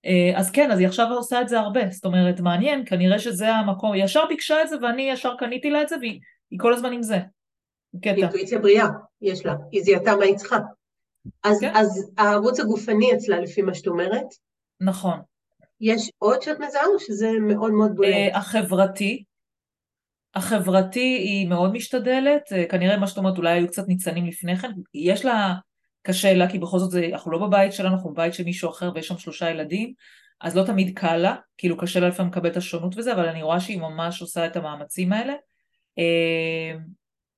[0.07, 3.55] אה, אז כן, אז היא עכשיו עושה את זה הרבה, זאת אומרת, מעניין, כנראה שזה
[3.55, 6.21] המקום, היא ישר ביקשה את זה ואני ישר קניתי לה את זה והיא
[6.59, 7.19] כל הזמן עם זה.
[8.01, 8.11] קטע.
[8.11, 8.87] אינטואיציה בריאה,
[9.23, 10.59] יש לה, היא זיהתה מה היא צריכה.
[11.43, 11.73] אז, כן?
[11.75, 14.27] אז הערוץ הגופני אצלה, לפי מה שאת אומרת?
[14.81, 15.21] נכון.
[15.81, 18.09] יש עוד שאת מזהה או שזה מאוד מאוד בולט?
[18.33, 19.25] Uh, החברתי,
[20.35, 24.71] החברתי היא מאוד משתדלת, uh, כנראה מה שאת אומרת אולי היו קצת ניצנים לפני כן,
[24.95, 25.55] יש לה
[26.07, 28.91] קשה לה, כי בכל זאת זה, אנחנו לא בבית שלנו, אנחנו בבית של מישהו אחר
[28.95, 29.93] ויש שם שלושה ילדים,
[30.41, 33.43] אז לא תמיד קל לה, כאילו קשה לה לפעמים לקבל את השונות וזה, אבל אני
[33.43, 35.35] רואה שהיא ממש עושה את המאמצים האלה.
[35.99, 36.77] אה,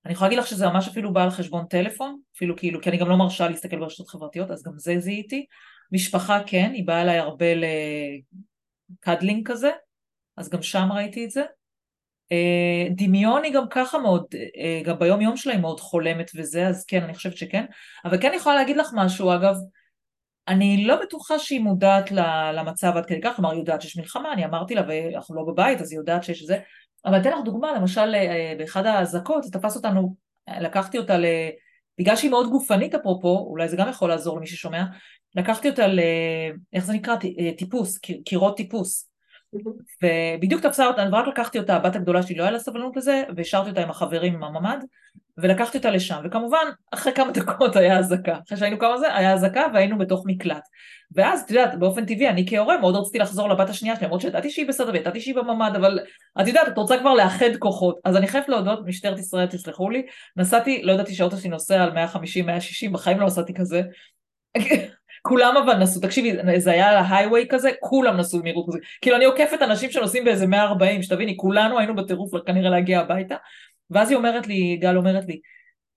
[0.04, 2.98] אני יכולה להגיד לך שזה ממש אפילו בא על חשבון טלפון, אפילו כאילו, כי אני
[2.98, 5.46] גם לא מרשה להסתכל ברשתות חברתיות, אז גם זה זיהיתי.
[5.92, 7.46] משפחה כן, היא באה אליי הרבה
[9.02, 9.70] לקדלינג כזה,
[10.36, 11.44] אז גם שם ראיתי את זה.
[12.32, 14.24] אה, דמיון היא גם ככה מאוד,
[14.58, 17.64] אה, גם ביום יום שלה היא מאוד חולמת וזה, אז כן, אני חושבת שכן.
[18.04, 19.54] אבל כן יכולה להגיד לך משהו, אגב,
[20.48, 22.10] אני לא בטוחה שהיא מודעת
[22.54, 25.80] למצב עד כדי כך, כלומר היא יודעת שיש מלחמה, אני אמרתי לה ואנחנו לא בבית
[25.80, 26.58] אז היא יודעת שיש זה,
[27.04, 30.14] אבל אתן לך דוגמה, למשל אה, באחד האזעקות זה תפס אותנו,
[30.60, 31.26] לקחתי אותה ל...
[31.98, 34.84] בגלל שהיא מאוד גופנית אפרופו, אולי זה גם יכול לעזור למי ששומע,
[35.34, 36.00] לקחתי אותה ל...
[36.72, 37.16] איך זה נקרא?
[37.58, 39.15] טיפוס, קירות טיפוס.
[40.02, 43.70] ובדיוק תפסה אותה, ורק לקחתי אותה, הבת הגדולה שלי לא היה לה סבלנות לזה, והשארתי
[43.70, 44.78] אותה עם החברים עם הממ"ד,
[45.38, 49.66] ולקחתי אותה לשם, וכמובן, אחרי כמה דקות היה אזעקה, אחרי שהיינו כמה זה, היה אזעקה
[49.74, 50.62] והיינו בתוך מקלט.
[51.14, 54.50] ואז, את יודעת, באופן טבעי, אני כהורה מאוד רציתי לחזור לבת השנייה שלי, למרות שידעתי
[54.50, 55.98] שהיא בסדר וידעתי שהיא בממ"ד, אבל
[56.40, 57.98] את יודעת, את רוצה כבר לאחד כוחות.
[58.04, 60.06] אז אני חייבת להודות, משטרת ישראל, תסלחו לי,
[60.36, 63.82] נסעתי, לא ידעתי שהאוטו שלי נוסע על 150-160, בחיים לא נסעתי כזה.
[65.28, 68.78] כולם אבל נסעו, תקשיבי, זה היה על ההייווי כזה, כולם נסעו במהירות כזה.
[69.00, 73.36] כאילו אני עוקפת אנשים שנוסעים באיזה 140, שתביני, כולנו היינו בטירוף כנראה להגיע הביתה.
[73.90, 75.40] ואז היא אומרת לי, גל אומרת לי,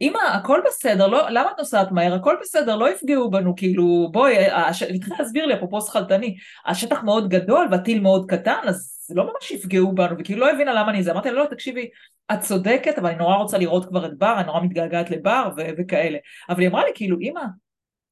[0.01, 2.13] אמא, הכל בסדר, לא, למה את נוסעת מהר?
[2.13, 4.83] הכל בסדר, לא יפגעו בנו, כאילו, בואי, הש...
[4.83, 9.95] התחילה להסביר לי, אפרופו שכלתני, השטח מאוד גדול והטיל מאוד קטן, אז לא ממש יפגעו
[9.95, 11.11] בנו, וכאילו לא הבינה למה אני זה.
[11.11, 11.89] אמרתי לה, לא, תקשיבי,
[12.33, 15.69] את צודקת, אבל אני נורא רוצה לראות כבר את בר, אני נורא מתגעגעת לבר ו-
[15.77, 16.17] וכאלה.
[16.49, 17.41] אבל היא אמרה לי, כאילו, אמא,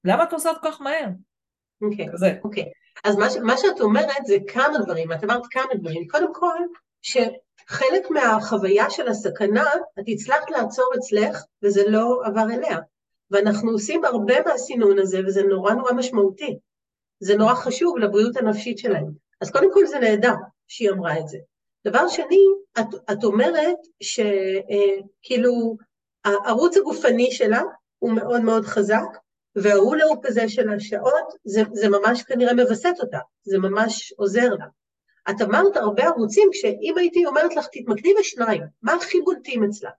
[0.08, 1.08] למה את נוסעת כל כך מהר?
[1.82, 2.63] אוקיי, okay, אוקיי.
[2.63, 2.67] Okay.
[3.04, 6.08] אז מה, מה שאת אומרת זה כמה דברים, את אמרת כמה דברים.
[6.08, 6.58] קודם כל,
[7.02, 7.17] ש...
[7.67, 12.78] חלק מהחוויה של הסכנה, את הצלחת לעצור אצלך וזה לא עבר אליה.
[13.32, 16.58] ואנחנו עושים הרבה מהסינון הזה וזה נורא נורא משמעותי.
[17.20, 19.06] זה נורא חשוב לבריאות הנפשית שלהם.
[19.41, 20.34] אז קודם כל זה נהדר
[20.67, 21.38] שהיא אמרה את זה.
[21.88, 22.43] דבר שני,
[22.80, 25.78] את, את אומרת שכאילו
[26.26, 27.62] אה, הערוץ הגופני שלה
[28.00, 29.17] הוא מאוד מאוד חזק,
[29.63, 34.65] והרולאופ הזה של השעות, זה, זה ממש כנראה מווסת אותה, זה ממש עוזר לה.
[35.30, 39.89] את אמרת הרבה ערוצים, כשאם הייתי אומרת לך, תתמקדי בשניים, מה הכי בולטים אצלה?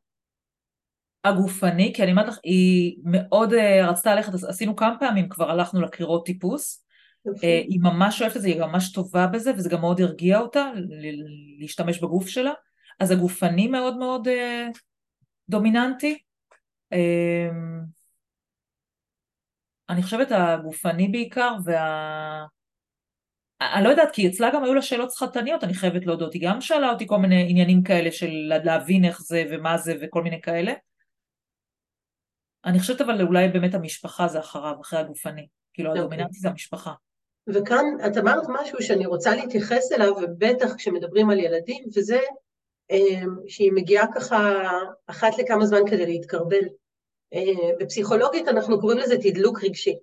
[1.24, 3.56] הגופני, כי אני אומרת לך, היא מאוד uh,
[3.88, 6.84] רצתה ללכת, עשינו כמה פעמים, כבר הלכנו לקרירות טיפוס.
[7.28, 10.70] Uh, היא ממש אוהבת את זה, היא ממש טובה בזה, וזה גם מאוד הרגיע אותה,
[11.60, 12.52] להשתמש בגוף שלה.
[13.00, 14.78] אז הגופני מאוד מאוד uh,
[15.48, 16.18] דומיננטי.
[19.90, 22.44] אני חושבת הגופני בעיקר, וה...
[23.60, 26.34] אני לא יודעת, כי אצלה גם היו לה שאלות שכלתניות, אני חייבת להודות.
[26.34, 28.30] היא גם שאלה אותי כל מיני עניינים כאלה של
[28.64, 30.72] להבין איך זה ומה זה וכל מיני כאלה.
[32.64, 35.46] אני חושבת אבל אולי באמת המשפחה זה אחריו, אחרי הגופני.
[35.74, 35.98] כאילו okay.
[35.98, 36.92] הדומיננטי זה המשפחה.
[37.46, 42.18] וכאן את אמרת משהו שאני רוצה להתייחס אליו, ובטח כשמדברים על ילדים, וזה
[42.90, 44.52] אמ, שהיא מגיעה ככה
[45.06, 46.64] אחת לכמה זמן כדי להתקרבל.
[47.34, 49.96] אה, בפסיכולוגית אנחנו קוראים לזה תדלוק רגשי.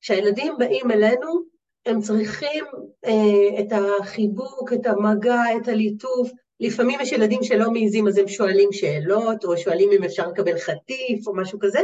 [0.00, 1.40] כשהילדים באים אלינו,
[1.86, 2.64] הם צריכים
[3.04, 6.30] אה, את החיבוק, את המגע, את הליטוף.
[6.60, 11.26] לפעמים יש ילדים שלא מעיזים אז הם שואלים שאלות, או שואלים אם אפשר לקבל חטיף
[11.26, 11.80] או משהו כזה,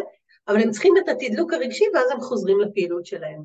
[0.49, 3.43] אבל הם צריכים את התדלוק הרגשי ואז הם חוזרים לפעילות שלהם.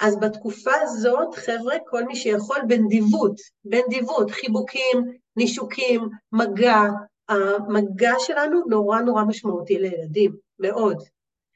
[0.00, 5.04] אז בתקופה הזאת, חבר'ה, כל מי שיכול בנדיבות, בנדיבות, חיבוקים,
[5.36, 6.82] נישוקים, מגע,
[7.28, 11.02] המגע שלנו נורא נורא משמעותי לילדים, מאוד.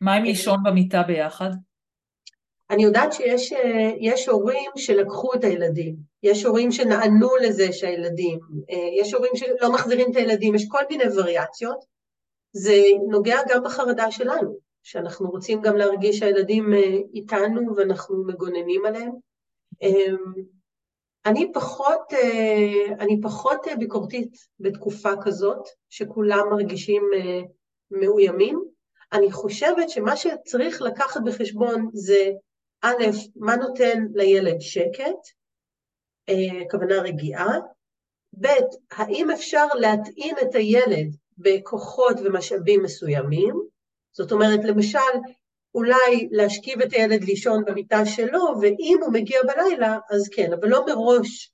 [0.00, 1.50] מה עם לישון במיטה ביחד?
[2.70, 8.38] אני יודעת שיש הורים שלקחו את הילדים, יש הורים שנענו לזה שהילדים,
[9.00, 11.84] יש הורים שלא מחזירים את הילדים, יש כל מיני וריאציות.
[12.52, 16.64] זה נוגע גם בחרדה שלנו, שאנחנו רוצים גם להרגיש שהילדים
[17.14, 19.12] איתנו ואנחנו מגוננים עליהם.
[21.26, 22.12] אני פחות,
[23.00, 27.02] אני פחות ביקורתית בתקופה כזאת, שכולם מרגישים
[27.90, 28.73] מאוימים.
[29.14, 32.30] אני חושבת שמה שצריך לקחת בחשבון זה
[32.82, 33.04] א',
[33.36, 35.28] מה נותן לילד שקט,
[36.28, 37.58] אה, כוונה רגיעה,
[38.40, 38.46] ב',
[38.90, 43.54] האם אפשר להטעין את הילד בכוחות ומשאבים מסוימים,
[44.12, 44.98] זאת אומרת, למשל,
[45.74, 50.86] אולי להשכיב את הילד לישון במיטה שלו, ואם הוא מגיע בלילה, אז כן, אבל לא
[50.86, 51.52] מראש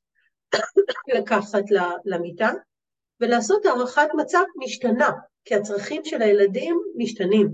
[1.17, 1.65] לקחת
[2.05, 2.51] למיטה,
[3.21, 5.11] ולעשות הערכת מצב משתנה,
[5.45, 7.51] כי הצרכים של הילדים משתנים.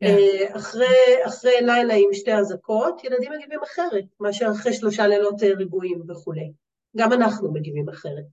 [0.00, 0.06] כן.
[0.06, 5.48] אה, אחרי, אחרי לילה עם שתי אזעקות, ילדים מגיבים אחרת, מאשר אחרי שלושה לילות אה,
[5.48, 6.52] רגועים וכולי.
[6.96, 8.24] גם אנחנו מגיבים אחרת.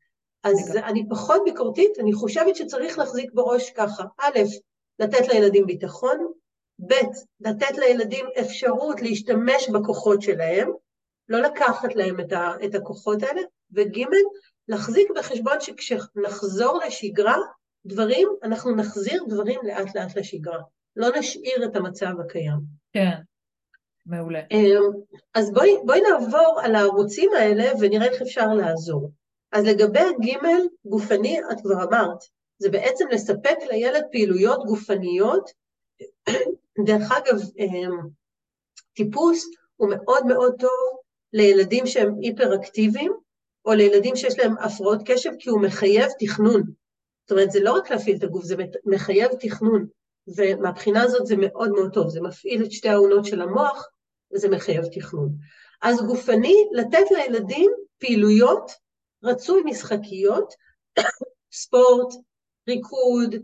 [0.43, 4.39] אז אני פחות ביקורתית, אני חושבת שצריך להחזיק בראש ככה, א',
[4.99, 6.31] לתת לילדים ביטחון,
[6.87, 6.93] ב',
[7.39, 10.71] לתת לילדים אפשרות להשתמש בכוחות שלהם,
[11.29, 14.05] לא לקחת להם את, ה, את הכוחות האלה, וג',
[14.67, 17.37] להחזיק בחשבון שכשנחזור לשגרה,
[17.85, 20.61] דברים, אנחנו נחזיר דברים לאט לאט לשגרה.
[20.95, 22.59] לא נשאיר את המצב הקיים.
[22.93, 23.15] כן,
[24.05, 24.41] מעולה.
[24.51, 24.91] אמ,
[25.33, 29.11] אז בואי, בואי נעבור על הערוצים האלה ונראה איך אפשר לעזור.
[29.51, 32.17] אז לגבי הגימל גופני, את כבר אמרת,
[32.57, 35.49] זה בעצם לספק לילד פעילויות גופניות.
[36.87, 37.99] דרך אגב, אמ,
[38.93, 40.99] טיפוס הוא מאוד מאוד טוב
[41.33, 43.13] לילדים שהם היפראקטיביים,
[43.65, 46.63] או לילדים שיש להם הפרעות קשב, כי הוא מחייב תכנון.
[47.29, 49.85] זאת אומרת, זה לא רק להפעיל את הגוף, זה מחייב תכנון.
[50.37, 53.87] ומהבחינה הזאת זה מאוד מאוד טוב, זה מפעיל את שתי העונות של המוח,
[54.33, 55.29] וזה מחייב תכנון.
[55.81, 58.71] אז גופני, לתת לילדים פעילויות,
[59.23, 60.53] רצוי משחקיות,
[61.51, 62.13] ספורט,
[62.67, 63.35] ריקוד,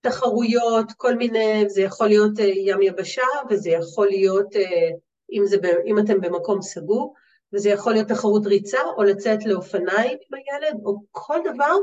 [0.00, 4.90] תחרויות, כל מיני, זה יכול להיות אה, ים יבשה וזה יכול להיות, אה,
[5.32, 7.14] אם, זה, אם אתם במקום סגור,
[7.52, 11.74] וזה יכול להיות תחרות ריצה או לצאת לאופניים עם הילד, או כל דבר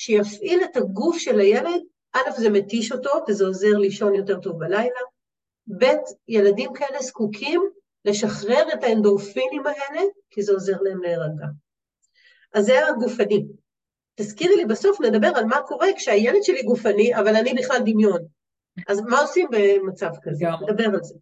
[0.00, 1.80] שיפעיל את הגוף של הילד,
[2.12, 5.00] א', זה מתיש אותו וזה עוזר לישון יותר טוב בלילה,
[5.78, 5.84] ב',
[6.28, 7.62] ילדים כאלה זקוקים
[8.04, 11.46] לשחרר את האנדורפינים האלה, כי זה עוזר להם להירגע.
[12.54, 13.44] אז זה הגופני.
[14.14, 18.20] תזכירי לי בסוף, נדבר על מה קורה כשהילד שלי גופני, אבל אני בכלל דמיון.
[18.88, 20.46] אז מה עושים במצב כזה?
[20.68, 21.14] נדבר על זה.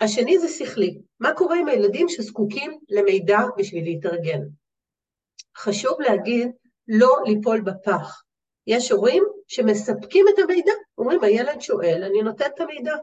[0.00, 0.98] השני זה שכלי.
[1.20, 4.40] מה קורה עם הילדים שזקוקים למידע בשביל להתארגן?
[5.56, 6.48] חשוב להגיד,
[6.88, 8.22] לא ליפול בפח.
[8.66, 12.94] יש הורים שמספקים את המידע, אומרים, הילד שואל, אני נותן את המידע.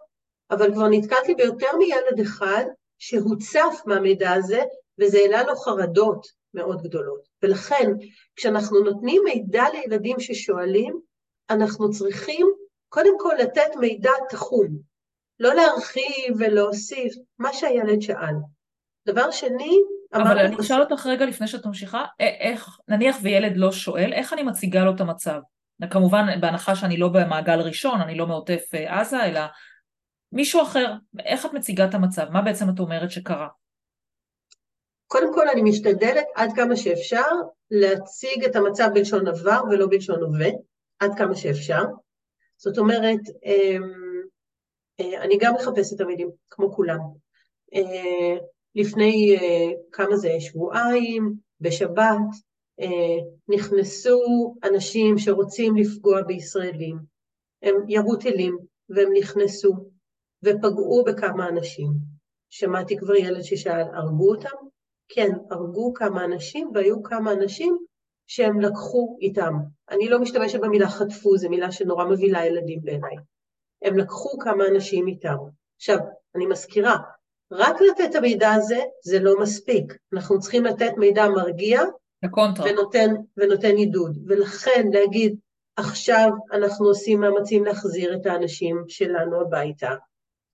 [0.52, 2.66] אבל כבר נתקלתי ביותר מילד אחד
[3.00, 4.62] שהוצף מהמידע הזה,
[5.00, 7.22] וזה העלה לו חרדות מאוד גדולות.
[7.44, 7.92] ולכן,
[8.36, 11.00] כשאנחנו נותנים מידע לילדים ששואלים,
[11.50, 12.48] אנחנו צריכים
[12.90, 14.68] קודם כל לתת מידע תחום,
[15.40, 18.36] לא להרחיב ולהוסיף, מה שהילד שאל.
[19.08, 19.80] דבר שני,
[20.14, 24.44] אבל אני אשאל אותך רגע לפני שאת ממשיכה, איך, נניח וילד לא שואל, איך אני
[24.44, 25.42] מציגה לו את המצב?
[25.90, 29.42] כמובן, בהנחה שאני לא במעגל ראשון, אני לא מעוטף אה, עזה, אלא
[30.32, 30.94] מישהו אחר,
[31.26, 32.30] איך את מציגה את המצב?
[32.30, 33.48] מה בעצם את אומרת שקרה?
[35.08, 37.28] קודם כל אני משתדלת עד כמה שאפשר
[37.72, 40.50] להציג את המצב בלשון עבר ולא בלשון הווה,
[41.00, 41.84] עד כמה שאפשר.
[42.58, 43.92] זאת אומרת, אמ,
[45.00, 47.00] אה, אני גם מחפשת את המילים, כמו כולם.
[48.76, 52.52] לפני אה, כמה זה, שבועיים, בשבת,
[53.48, 56.98] נכנסו אנשים שרוצים לפגוע בישראלים.
[57.64, 58.58] הם ירו טילים
[58.90, 59.74] והם נכנסו
[60.44, 61.88] ופגעו בכמה אנשים.
[62.50, 64.66] שמעתי כבר ילד ששאל, הרגו אותם?
[65.10, 67.78] כן, הרגו כמה אנשים, והיו כמה אנשים
[68.28, 69.54] שהם לקחו איתם.
[69.90, 73.16] אני לא משתמשת במילה חטפו, זו מילה שנורא מבהילה ילדים בעיניי.
[73.82, 75.38] הם לקחו כמה אנשים איתם.
[75.76, 75.98] עכשיו,
[76.36, 76.98] אני מזכירה,
[77.52, 79.94] רק לתת את המידע הזה, זה לא מספיק.
[80.14, 81.82] אנחנו צריכים לתת מידע מרגיע,
[82.64, 84.18] ונותן, ונותן עידוד.
[84.28, 85.36] ולכן להגיד,
[85.76, 89.90] עכשיו אנחנו עושים מאמצים להחזיר את האנשים שלנו הביתה.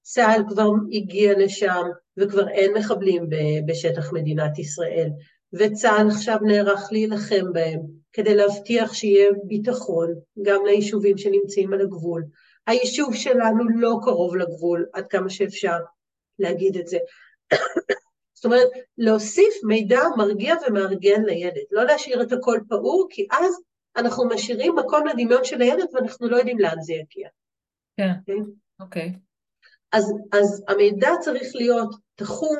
[0.01, 1.83] צה"ל כבר הגיע לשם,
[2.17, 3.29] וכבר אין מחבלים
[3.65, 5.10] בשטח מדינת ישראל,
[5.53, 7.79] וצה"ל עכשיו נערך להילחם בהם,
[8.13, 12.23] כדי להבטיח שיהיה ביטחון גם ליישובים שנמצאים על הגבול.
[12.67, 15.77] היישוב שלנו לא קרוב לגבול, עד כמה שאפשר
[16.39, 16.97] להגיד את זה.
[18.34, 23.62] זאת אומרת, להוסיף מידע מרגיע ומארגן לילד, לא להשאיר את הכל פעור, כי אז
[23.95, 27.30] אנחנו משאירים מקום לדמיון של הילד ואנחנו לא יודעים לאן זה יגיע.
[27.97, 28.10] כן,
[28.80, 29.06] אוקיי.
[29.06, 29.12] Okay?
[29.12, 29.19] Okay.
[29.91, 32.58] אז, אז המידע צריך להיות תחום,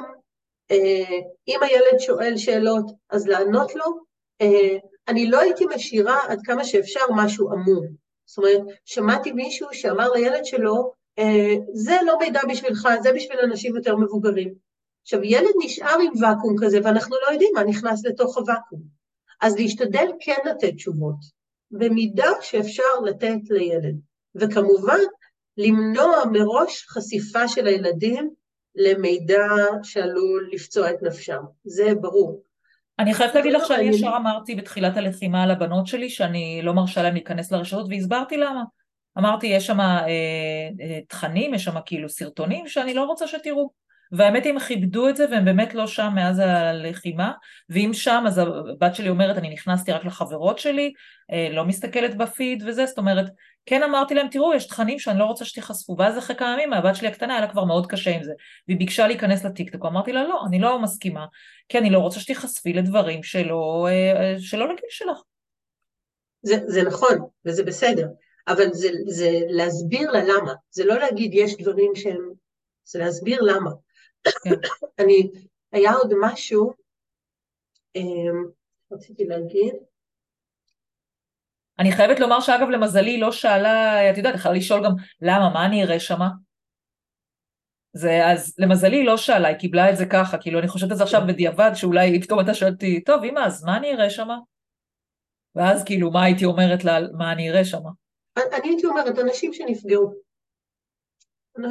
[0.72, 3.86] אה, אם הילד שואל שאלות, אז לענות לו.
[4.42, 7.88] אה, אני לא הייתי משאירה עד כמה שאפשר משהו עמום.
[8.26, 10.94] זאת אומרת, שמעתי מישהו שאמר לילד שלו,
[11.74, 14.54] זה לא מידע בשבילך, זה בשביל אנשים יותר מבוגרים.
[15.02, 18.82] עכשיו, ילד נשאר עם ואקום כזה, ואנחנו לא יודעים מה נכנס לתוך הוואקום.
[19.42, 21.16] אז להשתדל כן לתת תשובות,
[21.72, 23.96] במידה שאפשר לתת לילד.
[24.36, 25.00] וכמובן,
[25.58, 28.30] למנוע מראש חשיפה של הילדים
[28.76, 29.48] למידע
[29.84, 31.42] שעלול לפצוע את נפשם.
[31.64, 32.42] זה ברור.
[33.00, 37.04] אני חייבת להגיד לך שאני ישר אמרתי בתחילת הלחימה על הבנות שלי שאני לא מרשה
[37.04, 38.64] להם להיכנס לרשתות והסברתי למה.
[39.18, 40.08] אמרתי יש שם אה,
[40.82, 43.88] אה, תכנים, יש שם כאילו סרטונים שאני לא רוצה שתראו.
[44.12, 47.32] והאמת היא הם כיבדו את זה והם באמת לא שם מאז הלחימה.
[47.70, 50.94] ואם שם אז הבת שלי אומרת אני נכנסתי רק לחברות שלי
[51.32, 52.86] אה, לא מסתכלת בפיד וזה.
[52.86, 53.26] זאת אומרת
[53.66, 55.96] כן אמרתי להם תראו יש תכנים שאני לא רוצה שתיחשפו.
[56.00, 58.34] ואז אחרי כמה ימים הבת שלי הקטנה היה לה כבר מאוד קשה עם זה.
[58.68, 59.86] והיא ביקשה להיכנס לטיקטוק.
[59.86, 61.26] אמרתי לה לא אני לא מסכימה
[61.70, 65.18] כי אני לא רוצה שתיחשפי לדברים שלא, אה, שלא לגיל שלך.
[66.42, 68.08] זה, זה נכון וזה בסדר
[68.48, 72.32] אבל זה, זה להסביר לה למה זה לא להגיד יש דברים שהם
[72.84, 73.72] זה להסביר למה
[74.44, 74.50] כן.
[75.00, 75.32] אני,
[75.72, 76.74] היה עוד משהו,
[77.96, 78.46] אמ,
[78.92, 79.74] רציתי להגיד.
[81.80, 85.66] אני חייבת לומר שאגב למזלי היא לא שאלה, את יודעת, יכולה לשאול גם למה, מה
[85.66, 86.30] אני אראה שמה?
[87.94, 90.98] זה, אז למזלי היא לא שאלה, היא קיבלה את זה ככה, כאילו אני חושבת על
[90.98, 94.38] זה עכשיו בדיעבד, שאולי פתאום אתה שואלת אותי, טוב אמא, אז מה אני אראה שמה?
[95.56, 97.90] ואז כאילו, מה הייתי אומרת לה, מה אני אראה שמה?
[98.38, 100.14] אני הייתי אומרת, אנשים שנפגעו.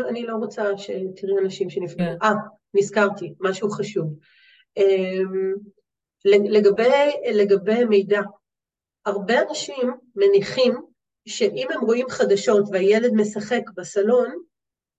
[0.08, 2.06] אני לא רוצה שתראי אנשים שנפגעו.
[2.06, 2.16] כן.
[2.22, 2.32] אה,
[2.74, 4.14] נזכרתי, משהו חשוב.
[4.76, 5.54] אמ,
[6.34, 8.20] לגבי, לגבי מידע,
[9.06, 10.74] הרבה אנשים מניחים
[11.28, 14.38] שאם הם רואים חדשות והילד משחק בסלון,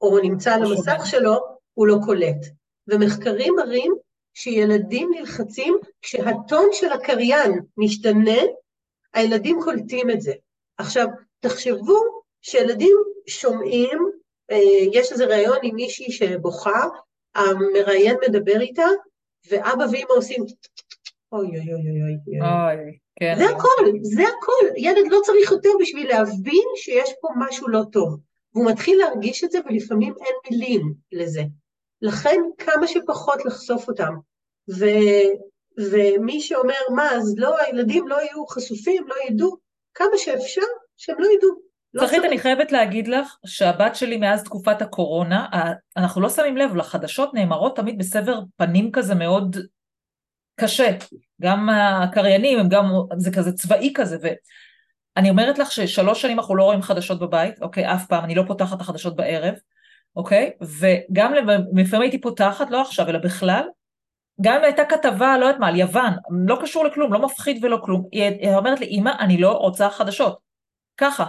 [0.02, 1.36] או נמצא על המסך שלו,
[1.74, 2.46] הוא לא קולט.
[2.88, 3.96] ומחקרים מראים
[4.34, 8.42] שילדים נלחצים, כשהטון של הקריין משתנה,
[9.14, 10.34] הילדים קולטים את זה.
[10.78, 11.08] עכשיו,
[11.40, 12.98] תחשבו שילדים
[13.28, 14.12] שומעים,
[14.52, 14.58] אה,
[14.94, 16.84] יש איזה ראיון עם מישהי שבוכה,
[17.36, 18.88] המראיין מדבר איתה,
[19.50, 20.44] ואבא ואמא עושים
[21.32, 22.98] אוי אוי אוי אוי אוי.
[23.20, 23.36] כן.
[23.38, 24.78] זה הכל, זה הכל.
[24.78, 28.20] ילד לא צריך יותר בשביל להבין שיש פה משהו לא טוב.
[28.54, 31.42] והוא מתחיל להרגיש את זה, ולפעמים אין מילים לזה.
[32.02, 34.14] לכן כמה שפחות לחשוף אותם.
[34.70, 34.86] ו,
[35.78, 39.58] ומי שאומר, מה, אז לא, הילדים לא יהיו חשופים, לא ידעו,
[39.94, 40.62] כמה שאפשר,
[40.98, 41.68] שהם לא ידעו.
[41.98, 45.46] צחית, לא אני חייבת להגיד לך שהבת שלי מאז תקופת הקורונה,
[45.98, 49.58] אנחנו לא שמים לב, לחדשות נאמרות תמיד בסבר פנים כזה מאוד
[50.60, 50.92] קשה.
[51.42, 52.86] גם הקריינים הם גם,
[53.18, 57.94] זה כזה צבאי כזה, ואני אומרת לך ששלוש שנים אנחנו לא רואים חדשות בבית, אוקיי,
[57.94, 59.54] אף פעם, אני לא פותחת את החדשות בערב,
[60.16, 61.34] אוקיי, וגם
[61.76, 63.64] לפעמים הייתי פותחת, לא עכשיו, אלא בכלל,
[64.42, 66.14] גם אם הייתה כתבה, לא יודעת מה, על יוון,
[66.48, 70.47] לא קשור לכלום, לא מפחיד ולא כלום, היא אומרת לי, אמא, אני לא רוצה חדשות.
[70.98, 71.26] ככה.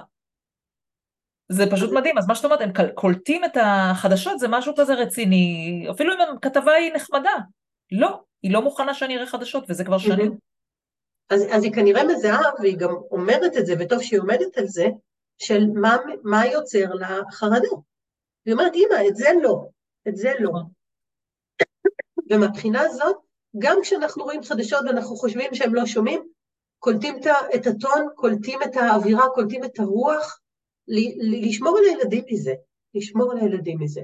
[1.49, 5.87] זה פשוט מדהים, אז מה שאת אומרת, הם קולטים את החדשות, זה משהו כזה רציני,
[5.91, 7.35] אפילו אם הכתבה היא נחמדה.
[7.93, 10.37] לא, היא לא מוכנה שאני אראה חדשות, וזה כבר שנים.
[11.31, 14.87] אז, אז היא כנראה מזהה, והיא גם אומרת את זה, וטוב שהיא עומדת על זה,
[15.39, 17.69] של מה, מה יוצר לה חרדה.
[18.47, 19.65] היא אומרת, אמא, את זה לא,
[20.09, 20.51] את זה לא.
[20.51, 20.71] נכון.
[22.31, 23.17] ומבחינה הזאת,
[23.59, 26.28] גם כשאנחנו רואים חדשות ואנחנו חושבים שהם לא שומעים,
[26.79, 27.17] קולטים
[27.55, 30.41] את הטון, קולטים את האווירה, קולטים את הרוח,
[31.19, 32.55] לשמור על הילדים מזה,
[32.95, 34.01] לשמור על הילדים מזה.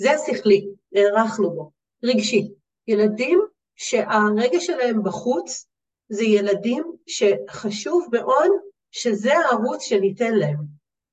[0.00, 1.70] זה השכלי, הערכנו בו.
[2.04, 2.48] רגשי,
[2.88, 3.40] ילדים
[3.76, 5.66] שהרגש שלהם בחוץ,
[6.08, 8.50] זה ילדים שחשוב מאוד
[8.90, 10.56] שזה הערוץ שניתן להם.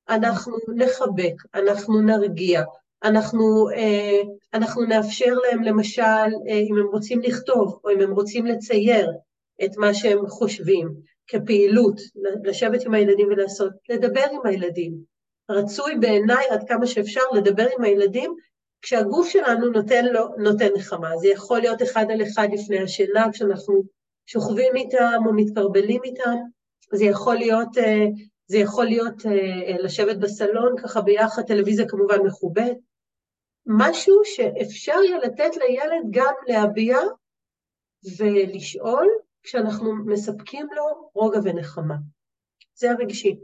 [0.08, 2.62] אנחנו נחבק, אנחנו נרגיע,
[3.04, 4.20] אנחנו, אה,
[4.54, 6.02] אנחנו נאפשר להם למשל,
[6.48, 9.12] אה, אם הם רוצים לכתוב או אם הם רוצים לצייר
[9.64, 10.94] את מה שהם חושבים
[11.26, 12.00] כפעילות,
[12.44, 14.94] לשבת עם הילדים ולעשות, לדבר עם הילדים.
[15.50, 18.34] רצוי בעיניי עד כמה שאפשר לדבר עם הילדים
[18.82, 21.16] כשהגוף שלנו נותן, לו, נותן נחמה.
[21.16, 23.82] זה יכול להיות אחד על אחד לפני השינה, כשאנחנו
[24.26, 26.36] שוכבים איתם או מתקרבלים איתם,
[26.92, 28.04] זה יכול להיות, אה,
[28.46, 29.14] זה יכול להיות
[29.82, 32.76] לשבת בסלון ככה ביחד, טלוויזיה כמובן מכובדת.
[33.66, 36.98] משהו שאפשר יהיה לתת לילד גם להביע
[38.18, 39.08] ולשאול
[39.44, 41.94] כשאנחנו מספקים לו רוגע ונחמה.
[42.74, 43.36] זה הרגשי.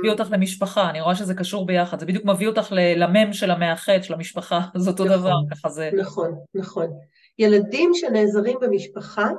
[0.00, 4.02] מביא אותך למשפחה, אני רואה שזה קשור ביחד, זה בדיוק מביא אותך למם של המאחד,
[4.02, 5.90] של המשפחה, זה אותו נכון, דבר, ככה זה...
[5.96, 6.86] נכון, נכון.
[7.38, 9.30] ילדים שנעזרים במשפחה,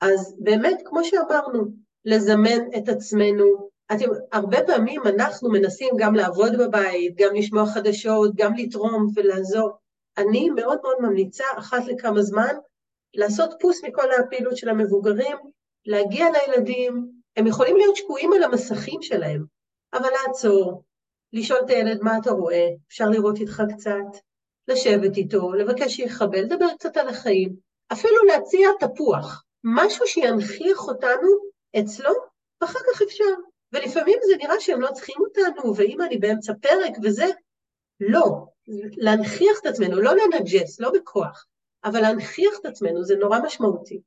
[0.00, 1.64] אז באמת, כמו שאמרנו,
[2.04, 8.54] לזמן את עצמנו, אתם, הרבה פעמים אנחנו מנסים גם לעבוד בבית, גם לשמוע חדשות, גם
[8.54, 9.70] לתרום ולעזור.
[10.18, 12.54] אני מאוד מאוד ממליצה אחת לכמה זמן
[13.16, 15.36] לעשות פוס מכל הפעילות של המבוגרים,
[15.86, 19.44] להגיע לילדים, הם יכולים להיות שקועים על המסכים שלהם,
[19.92, 20.82] אבל לעצור,
[21.32, 24.20] לשאול את הילד מה אתה רואה, אפשר לראות איתך קצת,
[24.68, 27.56] לשבת איתו, לבקש שיכבד, לדבר קצת על החיים,
[27.92, 31.28] אפילו להציע תפוח, משהו שינכיח אותנו
[31.80, 32.12] אצלו,
[32.60, 33.24] ואחר כך אפשר.
[33.72, 37.26] ולפעמים זה נראה שהם לא צריכים אותנו, ואם אני באמצע פרק וזה,
[38.00, 38.46] לא.
[38.96, 41.46] להנכיח את עצמנו, לא לנג'ס, לא בכוח,
[41.86, 44.00] אבל להנכיח את עצמנו, זה נורא משמעותי.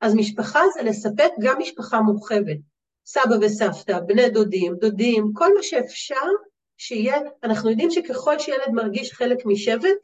[0.00, 2.58] אז משפחה זה לספק גם משפחה מורחבת.
[3.06, 6.26] סבא וסבתא, בני דודים, דודים, כל מה שאפשר
[6.76, 10.00] שיהיה, אנחנו יודעים שככל שילד מרגיש חלק משבט,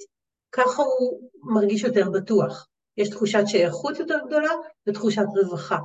[0.52, 2.68] ככה הוא מרגיש יותר בטוח.
[2.96, 4.50] יש תחושת שייכות יותר גדולה
[4.86, 5.78] ותחושת רווחה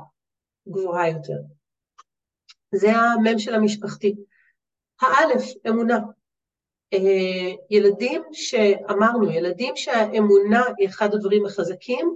[0.67, 1.37] גבוהה יותר.
[2.75, 4.15] זה המם של המשפחתי.
[5.01, 5.99] האלף, אמונה.
[6.95, 12.15] אה, ילדים שאמרנו, ילדים שהאמונה היא אחד הדברים החזקים,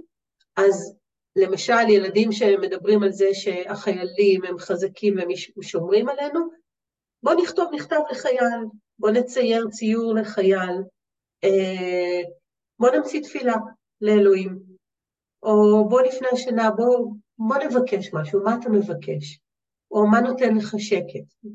[0.56, 0.96] אז
[1.36, 5.28] למשל ילדים שמדברים על זה שהחיילים הם חזקים והם
[5.62, 6.40] שומרים עלינו,
[7.22, 8.64] בואו נכתוב מכתב לחייל,
[8.98, 10.82] בואו נצייר ציור לחייל,
[11.44, 12.20] אה,
[12.78, 13.54] בואו נמציא תפילה
[14.00, 14.58] לאלוהים,
[15.42, 19.40] או בואו לפני השינה, בואו בוא נבקש משהו, מה אתה מבקש?
[19.90, 21.48] או מה נותן לך שקט.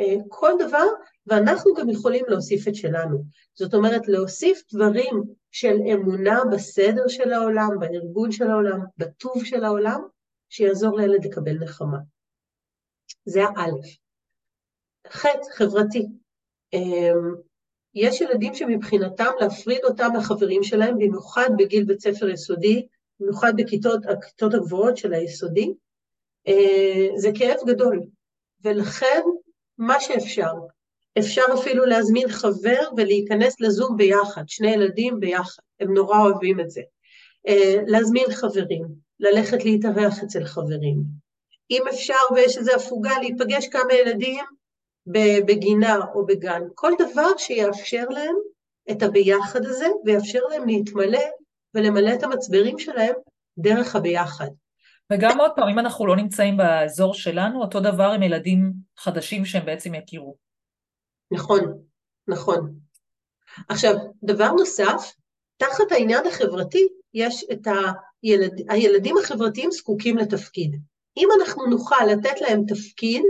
[0.00, 0.86] אה, כל דבר,
[1.26, 3.24] ואנחנו גם יכולים להוסיף את שלנו.
[3.54, 10.00] זאת אומרת, להוסיף דברים של אמונה בסדר של העולם, בארגון של העולם, בטוב של העולם,
[10.48, 11.98] שיעזור לילד לקבל נחמה.
[13.24, 13.96] זה האלף.
[15.08, 16.06] חטא, חברתי.
[16.72, 17.34] אמ,
[17.94, 22.86] יש ילדים שמבחינתם להפריד אותם מהחברים שלהם, במיוחד בגיל בית ספר יסודי,
[23.20, 25.74] במיוחד בכיתות הכיתות הגבוהות של היסודי,
[26.48, 28.00] אה, זה כאב גדול,
[28.64, 29.22] ולכן
[29.78, 30.52] מה שאפשר,
[31.18, 36.82] אפשר אפילו להזמין חבר ולהיכנס לזום ביחד, שני ילדים ביחד, הם נורא אוהבים את זה.
[37.48, 38.84] אה, להזמין חברים,
[39.20, 40.96] ללכת להתארח אצל חברים.
[41.70, 44.44] אם אפשר ויש איזו הפוגה, להיפגש כמה ילדים
[45.46, 46.62] בגינה או בגן.
[46.74, 48.34] כל דבר שיאפשר להם
[48.90, 51.24] את הביחד הזה ויאפשר להם להתמלא
[51.74, 53.14] ולמלא את המצברים שלהם
[53.58, 54.48] דרך הביחד.
[55.14, 59.66] וגם עוד פעם, אם אנחנו לא נמצאים באזור שלנו, אותו דבר עם ילדים חדשים שהם
[59.66, 60.36] בעצם יכירו.
[61.30, 61.60] נכון,
[62.28, 62.74] נכון.
[63.68, 65.12] עכשיו, דבר נוסף,
[65.56, 67.66] תחת העניין החברתי יש את
[68.22, 70.76] הילד, הילדים החברתיים זקוקים לתפקיד.
[71.16, 73.22] אם אנחנו נוכל לתת להם תפקיד,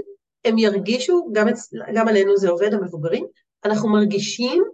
[0.45, 1.47] הם ירגישו, גם,
[1.95, 3.27] גם עלינו זה עובד, המבוגרים,
[3.65, 4.65] אנחנו מרגישים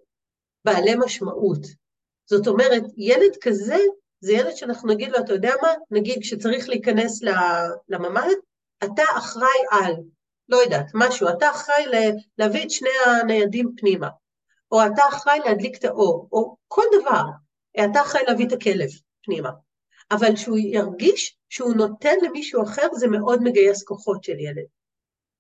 [0.65, 1.67] בעלי משמעות.
[2.27, 3.77] זאת אומרת, ילד כזה,
[4.21, 5.69] זה ילד שאנחנו נגיד לו, אתה יודע מה?
[5.91, 7.23] נגיד כשצריך להיכנס
[7.89, 8.35] לממ"ד,
[8.85, 9.95] אתה אחראי על,
[10.49, 11.85] לא יודעת, משהו, אתה אחראי
[12.39, 14.09] להביא את שני הניידים פנימה,
[14.73, 17.23] או אתה אחראי להדליק את האור, או כל דבר,
[17.85, 18.89] אתה אחראי להביא את הכלב
[19.25, 19.51] פנימה.
[20.11, 24.65] אבל שהוא ירגיש שהוא נותן למישהו אחר, זה מאוד מגייס כוחות של ילד.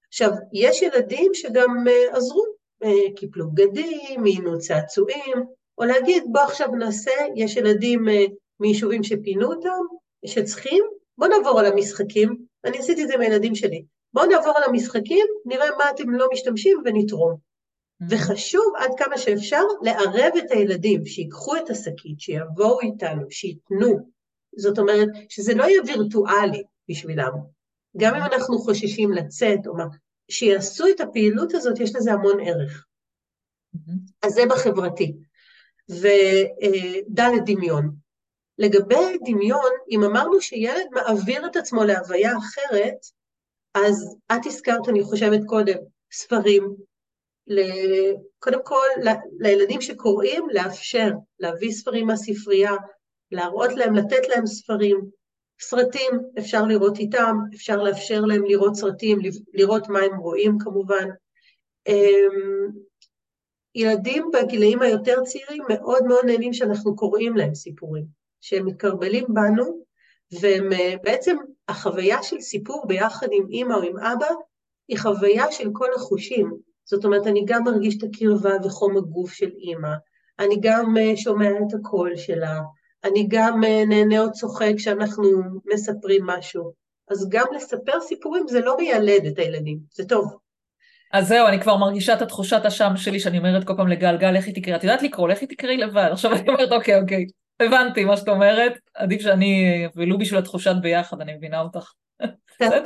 [0.08, 2.44] עכשיו, יש ילדים שגם uh, עזרו,
[2.84, 5.44] uh, קיפלו בגדים, מינו צעצועים,
[5.78, 9.96] או להגיד, בוא עכשיו נעשה, יש ילדים uh, מיישובים שפינו אותם,
[10.26, 10.84] שצריכים,
[11.18, 15.26] בוא נעבור על המשחקים, אני עשיתי את זה עם הילדים שלי, בואו נעבור על המשחקים,
[15.44, 17.32] נראה מה אתם לא משתמשים ונתרום.
[17.32, 18.06] Mm-hmm.
[18.10, 24.10] וחשוב עד כמה שאפשר לערב את הילדים, שיקחו את השקית, שיבואו איתנו, שייתנו.
[24.56, 27.32] זאת אומרת, שזה לא יהיה וירטואלי בשבילם.
[27.96, 29.84] גם אם אנחנו חוששים לצאת, או מה,
[30.30, 32.86] שיעשו את הפעילות הזאת, יש לזה המון ערך.
[33.76, 34.12] Mm-hmm.
[34.22, 35.16] אז זה בחברתי.
[35.90, 37.94] וד' דמיון.
[38.60, 42.96] לגבי דמיון, אם אמרנו שילד מעביר את עצמו להוויה אחרת,
[43.74, 45.76] אז את הזכרת, אני חושבת קודם,
[46.12, 46.74] ספרים.
[48.38, 48.86] קודם כל,
[49.38, 52.72] לילדים שקוראים, לאפשר, להביא ספרים מהספרייה,
[53.32, 55.00] להראות להם, לתת להם ספרים.
[55.60, 59.18] סרטים, אפשר לראות איתם, אפשר לאפשר להם לראות סרטים,
[59.54, 61.08] לראות מה הם רואים כמובן.
[61.86, 62.70] אמ,
[63.74, 69.84] ילדים בגילאים היותר צעירים מאוד מאוד נהנים שאנחנו קוראים להם סיפורים, שהם מתקרבלים בנו,
[70.40, 71.36] והם אה, בעצם,
[71.68, 74.26] החוויה של סיפור ביחד עם אימא או עם אבא,
[74.88, 76.50] היא חוויה של כל החושים.
[76.84, 79.92] זאת אומרת, אני גם מרגיש את הקרבה וחום הגוף של אימא,
[80.38, 82.60] אני גם אה, שומע את הקול שלה,
[83.04, 85.30] אני גם אה, נהנה או צוחק כשאנחנו
[85.74, 86.72] מספרים משהו.
[87.10, 90.36] אז גם לספר סיפורים זה לא מיילד את הילדים, זה טוב.
[91.12, 94.30] אז זהו, אני כבר מרגישה את התחושת אשם שלי, שאני אומרת כל פעם לגל, גל,
[94.30, 96.08] לכי תקראי, את יודעת לקרוא, לכי תקראי לבד.
[96.12, 97.26] עכשיו אני אומרת, אוקיי, אוקיי,
[97.60, 101.92] הבנתי מה שאת אומרת, עדיף שאני, ולו בשביל התחושת ביחד, אני מבינה אותך.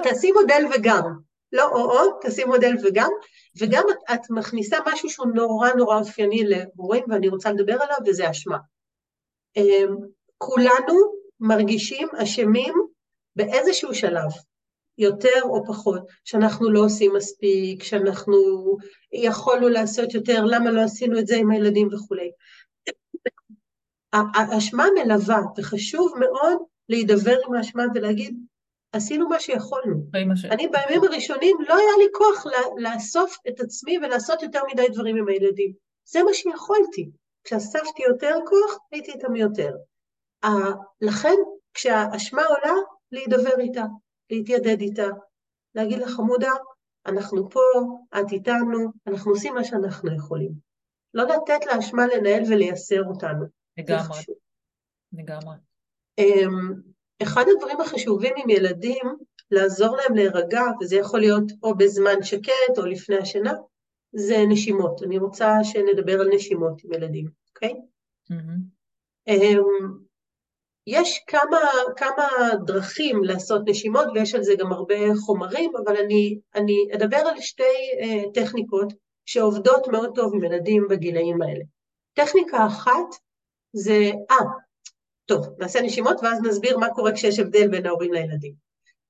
[0.02, 1.18] תעשי מודל וגם,
[1.52, 3.10] לא או-או, תעשי מודל וגם,
[3.58, 8.30] וגם את, את מכניסה משהו שהוא נורא נורא אופייני להורים, ואני רוצה לדבר עליו, וזה
[8.30, 8.58] אשמה.
[9.56, 9.96] אמ,
[10.38, 10.94] כולנו
[11.40, 12.74] מרגישים אשמים
[13.36, 14.30] באיזשהו שלב,
[14.98, 18.36] יותר או פחות, שאנחנו לא עושים מספיק, שאנחנו
[19.12, 22.30] יכולנו לעשות יותר, למה לא עשינו את זה עם הילדים וכולי.
[24.34, 28.36] האשמה מלווה, וחשוב מאוד להידבר עם האשמה ולהגיד,
[28.92, 29.96] עשינו מה שיכולנו.
[30.50, 32.44] אני בימים הראשונים לא היה לי כוח
[32.76, 35.72] לאסוף את עצמי ולעשות יותר מדי דברים עם הילדים.
[36.08, 37.10] זה מה שיכולתי.
[37.44, 39.70] כשאספתי יותר כוח, הייתי איתם יותר.
[41.00, 41.34] לכן,
[41.74, 42.74] כשהאשמה עולה,
[43.12, 43.84] להידבר איתה,
[44.30, 45.06] להתיידד איתה,
[45.74, 46.52] להגיד לה, חמודה,
[47.06, 47.60] אנחנו פה,
[48.20, 50.50] את איתנו, אנחנו עושים מה שאנחנו יכולים.
[51.14, 53.44] לא לתת לאשמה לנהל ולייסר אותנו.
[53.78, 54.18] לגמרי,
[55.12, 55.56] לגמרי.
[56.18, 56.72] אמ,
[57.22, 59.04] אחד הדברים החשובים עם ילדים,
[59.50, 63.52] לעזור להם להירגע, וזה יכול להיות או בזמן שקט או לפני השינה,
[64.12, 65.02] זה נשימות.
[65.02, 67.74] אני רוצה שנדבר על נשימות עם ילדים, אוקיי?
[68.32, 68.74] Mm-hmm.
[70.86, 71.58] יש כמה,
[71.96, 72.28] כמה
[72.66, 74.94] דרכים לעשות נשימות, ויש על זה גם הרבה
[75.26, 78.92] חומרים, אבל אני, אני אדבר על שתי uh, טכניקות
[79.26, 81.64] שעובדות מאוד טוב עם ילדים בגילאים האלה.
[82.12, 83.14] טכניקה אחת
[83.74, 84.36] זה, אה,
[85.26, 88.52] טוב, נעשה נשימות ואז נסביר מה קורה כשיש הבדל בין ההורים לילדים.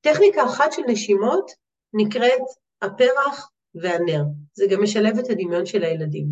[0.00, 1.50] טכניקה אחת של נשימות
[1.94, 2.42] נקראת
[2.82, 4.22] הפרח והנר.
[4.52, 6.26] זה גם משלב את הדמיון של הילדים.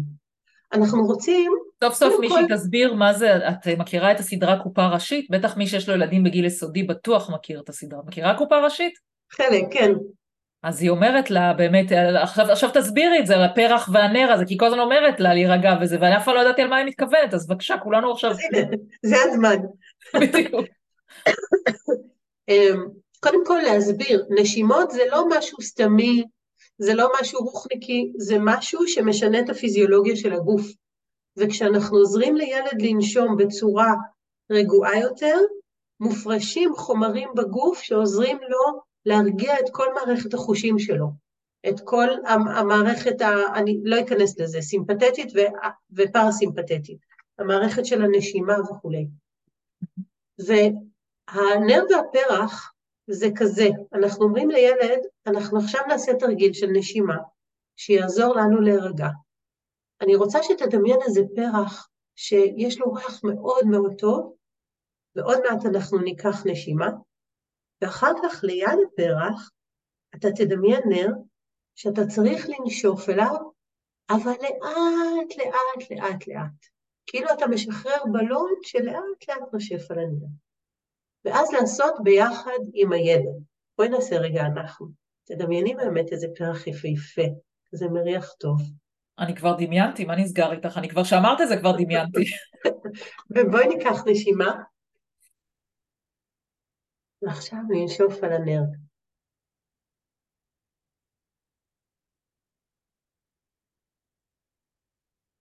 [0.72, 1.53] אנחנו רוצים...
[1.85, 2.55] סוף סוף מישהי כל...
[2.55, 5.30] תסביר מה זה, את מכירה את הסדרה קופה ראשית?
[5.30, 8.01] בטח מי שיש לו ילדים בגיל יסודי בטוח מכיר את הסדרה.
[8.07, 8.93] מכירה קופה ראשית?
[9.33, 9.93] חלק, כן.
[10.62, 11.86] אז היא אומרת לה, באמת,
[12.22, 15.74] עכשיו, עכשיו תסבירי את זה, על הפרח והנר הזה, כי כל הזמן אומרת לה להירגע
[15.80, 18.34] וזה, ואני אף פעם לא ידעתי על מה היא מתכוונת, אז בבקשה, כולנו עכשיו...
[19.02, 19.56] זה הזמן.
[20.20, 20.66] בדיוק.
[22.48, 22.86] אמ,
[23.20, 26.24] קודם כל להסביר, נשימות זה לא משהו סתמי,
[26.78, 30.62] זה לא משהו רוחניקי, זה משהו שמשנה את הפיזיולוגיה של הגוף.
[31.36, 33.94] וכשאנחנו עוזרים לילד לנשום בצורה
[34.50, 35.38] רגועה יותר,
[36.00, 41.22] מופרשים חומרים בגוף שעוזרים לו להרגיע את כל מערכת החושים שלו.
[41.68, 42.09] את כל
[42.59, 45.32] המערכת, ה, אני לא אכנס לזה, סימפתטית
[45.92, 46.98] ופרסימפתטית,
[47.38, 49.07] המערכת של הנשימה וכולי.
[50.38, 52.72] והנר והפרח
[53.07, 57.16] זה כזה, אנחנו אומרים לילד, אנחנו עכשיו נעשה תרגיל של נשימה,
[57.76, 59.09] שיעזור לנו להירגע.
[60.00, 64.34] אני רוצה שתדמיין איזה פרח שיש לו ריח מאוד מאוד טוב,
[65.16, 66.88] ועוד מעט אנחנו ניקח נשימה,
[67.83, 69.51] ואחר כך ליד הפרח
[70.16, 71.09] אתה תדמיין נר
[71.74, 73.37] שאתה צריך לנשוף אליו,
[74.11, 76.66] אבל לאט, לאט, לאט, לאט.
[77.07, 80.26] כאילו אתה משחרר בלון שלאט לאט נושף על הנר.
[81.24, 83.43] ואז לעשות ביחד עם הילד.
[83.78, 84.87] בואי נעשה רגע אנחנו.
[85.24, 87.22] תדמייני באמת איזה פרח יפהפה,
[87.72, 88.61] כזה מריח טוב.
[89.18, 90.78] אני כבר דמיינתי, מה נסגר איתך?
[90.78, 92.24] אני כבר שאמרת את זה כבר דמיינתי.
[93.37, 94.62] ובואי ניקח נשימה.
[97.22, 98.62] ועכשיו ננשוף על הנר.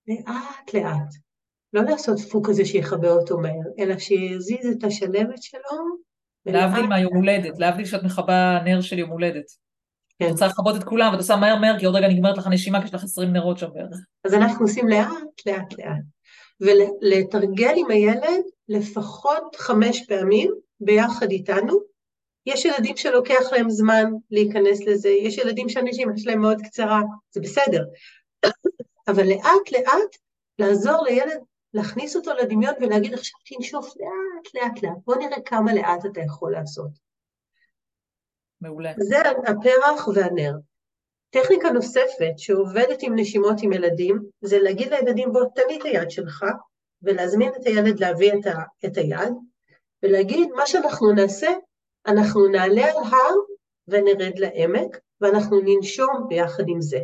[0.08, 1.14] לאט לאט.
[1.74, 5.98] לא לעשות דפוק כזה שיכבה אותו מהר, אלא שיזיז את השלבת שלו.
[6.46, 9.46] להבדיל מהיום הולדת, להבדיל שאת מכבה נר של יום הולדת.
[10.20, 10.26] כן.
[10.26, 12.80] את רוצה לכבות את כולם, ואת עושה מהר מהר, כי עוד רגע נגמרת לך נשימה,
[12.80, 13.98] כי יש לך 20 נרות שם בערך.
[14.26, 16.04] אז אנחנו עושים לאט, לאט, לאט.
[16.62, 20.52] ולתרגל עם הילד לפחות חמש פעמים
[20.82, 21.80] ביחד איתנו.
[22.46, 27.02] יש ילדים שלוקח להם זמן להיכנס לזה, יש ילדים שהנשימה שלהם מאוד קצרה,
[27.32, 27.84] זה בסדר.
[29.10, 30.16] אבל לאט לאט
[30.60, 31.40] לעזור לילד
[31.74, 36.52] להכניס אותו לדמיון ולהגיד עכשיו תנשוף לאט לאט לאט, בוא נראה כמה לאט אתה יכול
[36.52, 36.92] לעשות.
[38.62, 38.94] מעולה.
[39.00, 39.18] זה
[39.48, 40.54] הפרח והנר.
[41.30, 46.12] טכניקה נוספת שעובדת עם נשימות עם ילדים, זה להגיד לילדים בוא תן לי את היד
[46.12, 46.46] שלך,
[47.02, 49.34] ולהזמין את הילד להביא את, ה, את היד,
[50.04, 51.50] ולהגיד מה שאנחנו נעשה,
[52.08, 53.36] אנחנו נעלה על הר
[53.88, 57.00] ונרד לעמק, ואנחנו ננשום ביחד עם זה.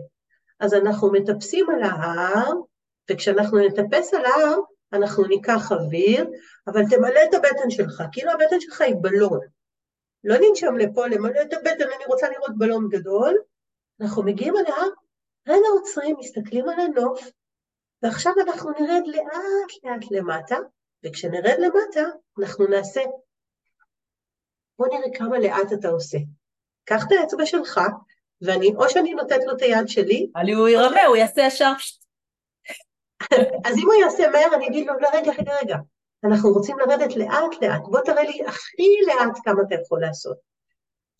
[0.59, 2.51] אז אנחנו מטפסים על ההר,
[3.11, 4.59] וכשאנחנו נטפס על ההר,
[4.93, 6.29] אנחנו ניקח אוויר,
[6.67, 9.39] אבל תמלא את הבטן שלך, כאילו הבטן שלך היא בלון.
[10.23, 13.37] לא ננשום לפה, למלא את הבטן, אני רוצה לראות בלון גדול.
[14.01, 14.89] אנחנו מגיעים על ההר,
[15.47, 17.31] רגע עוצרים, מסתכלים על הנוף,
[18.03, 20.57] ועכשיו אנחנו נרד לאט לאט למטה,
[21.05, 22.03] וכשנרד למטה,
[22.39, 23.01] אנחנו נעשה.
[24.79, 26.17] בוא נראה כמה לאט אתה עושה.
[26.85, 27.79] קח את האצבע שלך,
[28.41, 30.31] ואני, או שאני נותנת לו את היד שלי...
[30.35, 31.73] אבל הוא ירמה, הוא יעשה ישר
[33.65, 35.75] אז אם הוא יעשה מהר, אני אגיד לו, לא, רגע, רגע, רגע,
[36.23, 40.37] אנחנו רוצים לרדת לאט-לאט, בוא תראה לי הכי לאט כמה אתה יכול לעשות.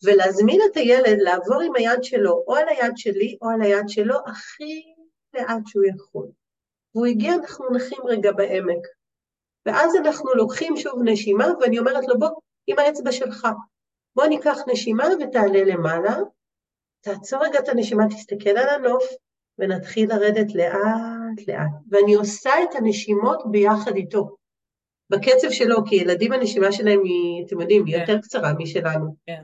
[0.04, 4.16] ולהזמין את הילד לעבור עם היד שלו או על היד שלי או על היד שלו
[4.26, 4.82] הכי
[5.34, 6.28] לאט שהוא יכול.
[6.94, 8.86] והוא הגיע, אנחנו נחים רגע בעמק.
[9.68, 12.28] ואז אנחנו לוקחים שוב נשימה, ואני אומרת לו, בוא,
[12.66, 13.48] עם האצבע שלך,
[14.16, 16.16] בוא ניקח נשימה ותעלה למעלה,
[17.00, 19.04] תעצור רגע את הנשימה, תסתכל על הנוף,
[19.58, 21.70] ונתחיל לרדת לאט לאט.
[21.90, 24.36] ואני עושה את הנשימות ביחד איתו,
[25.10, 28.00] בקצב שלו, כי ילדים הנשימה שלהם היא, אתם יודעים, היא כן.
[28.00, 29.14] יותר קצרה משלנו.
[29.26, 29.42] כן,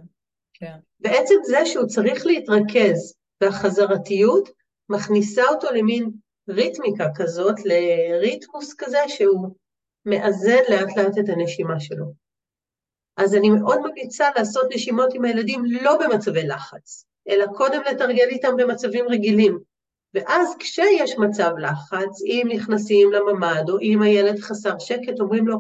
[0.55, 0.77] כן.
[1.01, 4.49] בעצם זה שהוא צריך להתרכז והחזרתיות
[4.89, 6.11] מכניסה אותו למין
[6.49, 9.49] ריתמיקה כזאת, לריתמוס כזה שהוא
[10.07, 12.12] מאזן לאט לאט את הנשימה שלו.
[13.16, 18.57] אז אני מאוד ממליצה לעשות נשימות עם הילדים לא במצבי לחץ, אלא קודם לתרגל איתם
[18.57, 19.59] במצבים רגילים.
[20.14, 25.59] ואז כשיש מצב לחץ, אם נכנסים לממ"ד או אם הילד חסר שקט, אומרים לו,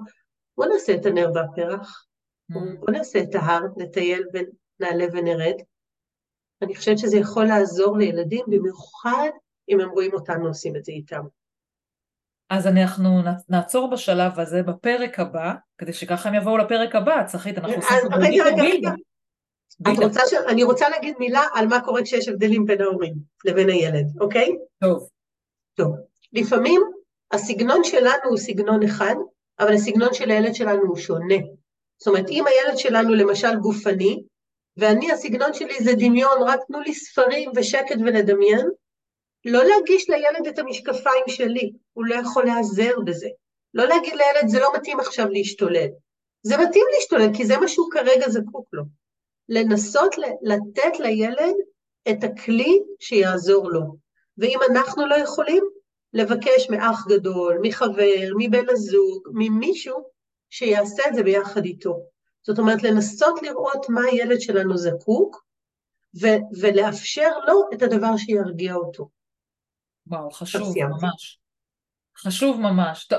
[0.56, 2.06] בוא נעשה את הנר והפרח,
[2.52, 2.58] mm.
[2.80, 5.54] בוא נעשה את ההר, נטייל ונעלה ונרד.
[6.62, 9.30] אני חושבת שזה יכול לעזור לילדים, במיוחד
[9.68, 11.22] אם הם רואים אותנו עושים את זה איתם.
[12.50, 17.74] אז אנחנו נעצור בשלב הזה בפרק הבא, כדי שככה הם יבואו לפרק הבא, צחית, אנחנו
[17.76, 18.90] עושים פה רגע.
[19.82, 20.34] את רוצה ש...
[20.48, 23.14] אני רוצה להגיד מילה על מה קורה כשיש הבדלים בין ההורים
[23.44, 24.48] לבין הילד, אוקיי?
[24.80, 25.08] טוב.
[25.74, 25.96] טוב.
[26.32, 26.80] לפעמים
[27.32, 29.14] הסגנון שלנו הוא סגנון אחד,
[29.60, 31.34] אבל הסגנון של הילד שלנו הוא שונה.
[31.98, 34.22] זאת אומרת, אם הילד שלנו למשל גופני,
[34.76, 38.66] ואני, הסגנון שלי זה דמיון, רק תנו לי ספרים ושקט ולדמיין,
[39.44, 43.28] לא להגיש לילד את המשקפיים שלי, הוא לא יכול להיעזר בזה.
[43.74, 45.88] לא להגיד לילד, זה לא מתאים עכשיו להשתולל.
[46.42, 48.82] זה מתאים להשתולל, כי זה מה שהוא כרגע זקוק לו.
[49.48, 51.54] לנסות לתת לילד
[52.10, 53.82] את הכלי שיעזור לו.
[54.38, 55.64] ואם אנחנו לא יכולים,
[56.12, 59.96] לבקש מאח גדול, מחבר, מבן הזוג, ממישהו
[60.50, 62.00] שיעשה את זה ביחד איתו.
[62.46, 65.44] זאת אומרת, לנסות לראות מה הילד שלנו זקוק,
[66.22, 69.08] ו- ולאפשר לו את הדבר שירגיע אותו.
[70.06, 71.38] וואו, חשוב ממש.
[72.18, 73.06] חשוב ממש.
[73.06, 73.18] טוב,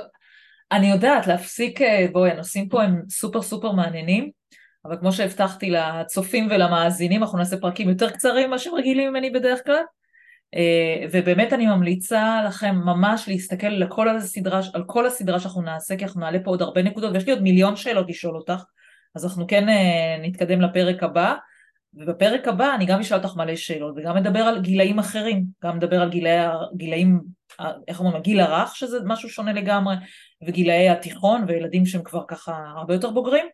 [0.71, 4.31] אני יודעת, להפסיק, אה, בואי, הנושאים פה הם סופר סופר מעניינים,
[4.85, 9.65] אבל כמו שהבטחתי לצופים ולמאזינים, אנחנו נעשה פרקים יותר קצרים ממה שהם רגילים ממני בדרך
[9.65, 9.83] כלל.
[10.55, 15.97] אה, ובאמת אני ממליצה לכם ממש להסתכל על כל הסדרה, על כל הסדרה שאנחנו נעשה,
[15.97, 18.63] כי אנחנו נעלה פה עוד הרבה נקודות, ויש לי עוד מיליון שאלות לשאול אותך,
[19.15, 21.35] אז אנחנו כן אה, נתקדם לפרק הבא.
[21.95, 26.01] ובפרק הבא אני גם אשאל אותך מלא שאלות וגם אדבר על גילאים אחרים, גם אדבר
[26.01, 27.21] על גילאי, גילאים,
[27.87, 29.95] איך אומרים, הגיל הרך שזה משהו שונה לגמרי,
[30.47, 33.45] וגילאי התיכון וילדים שהם כבר ככה הרבה יותר בוגרים,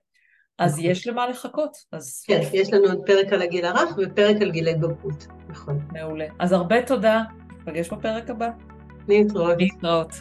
[0.60, 0.92] אז נכון.
[0.92, 1.72] יש למה לחכות.
[1.92, 2.24] אז...
[2.28, 5.88] כן, יש לנו עוד פרק על הגיל הרך ופרק על גילי בגרות, נכון.
[5.92, 6.26] מעולה.
[6.40, 7.22] אז הרבה תודה,
[7.60, 8.50] נפגש בפרק הבא.
[9.08, 9.58] להתראות.
[9.58, 10.12] להתראות.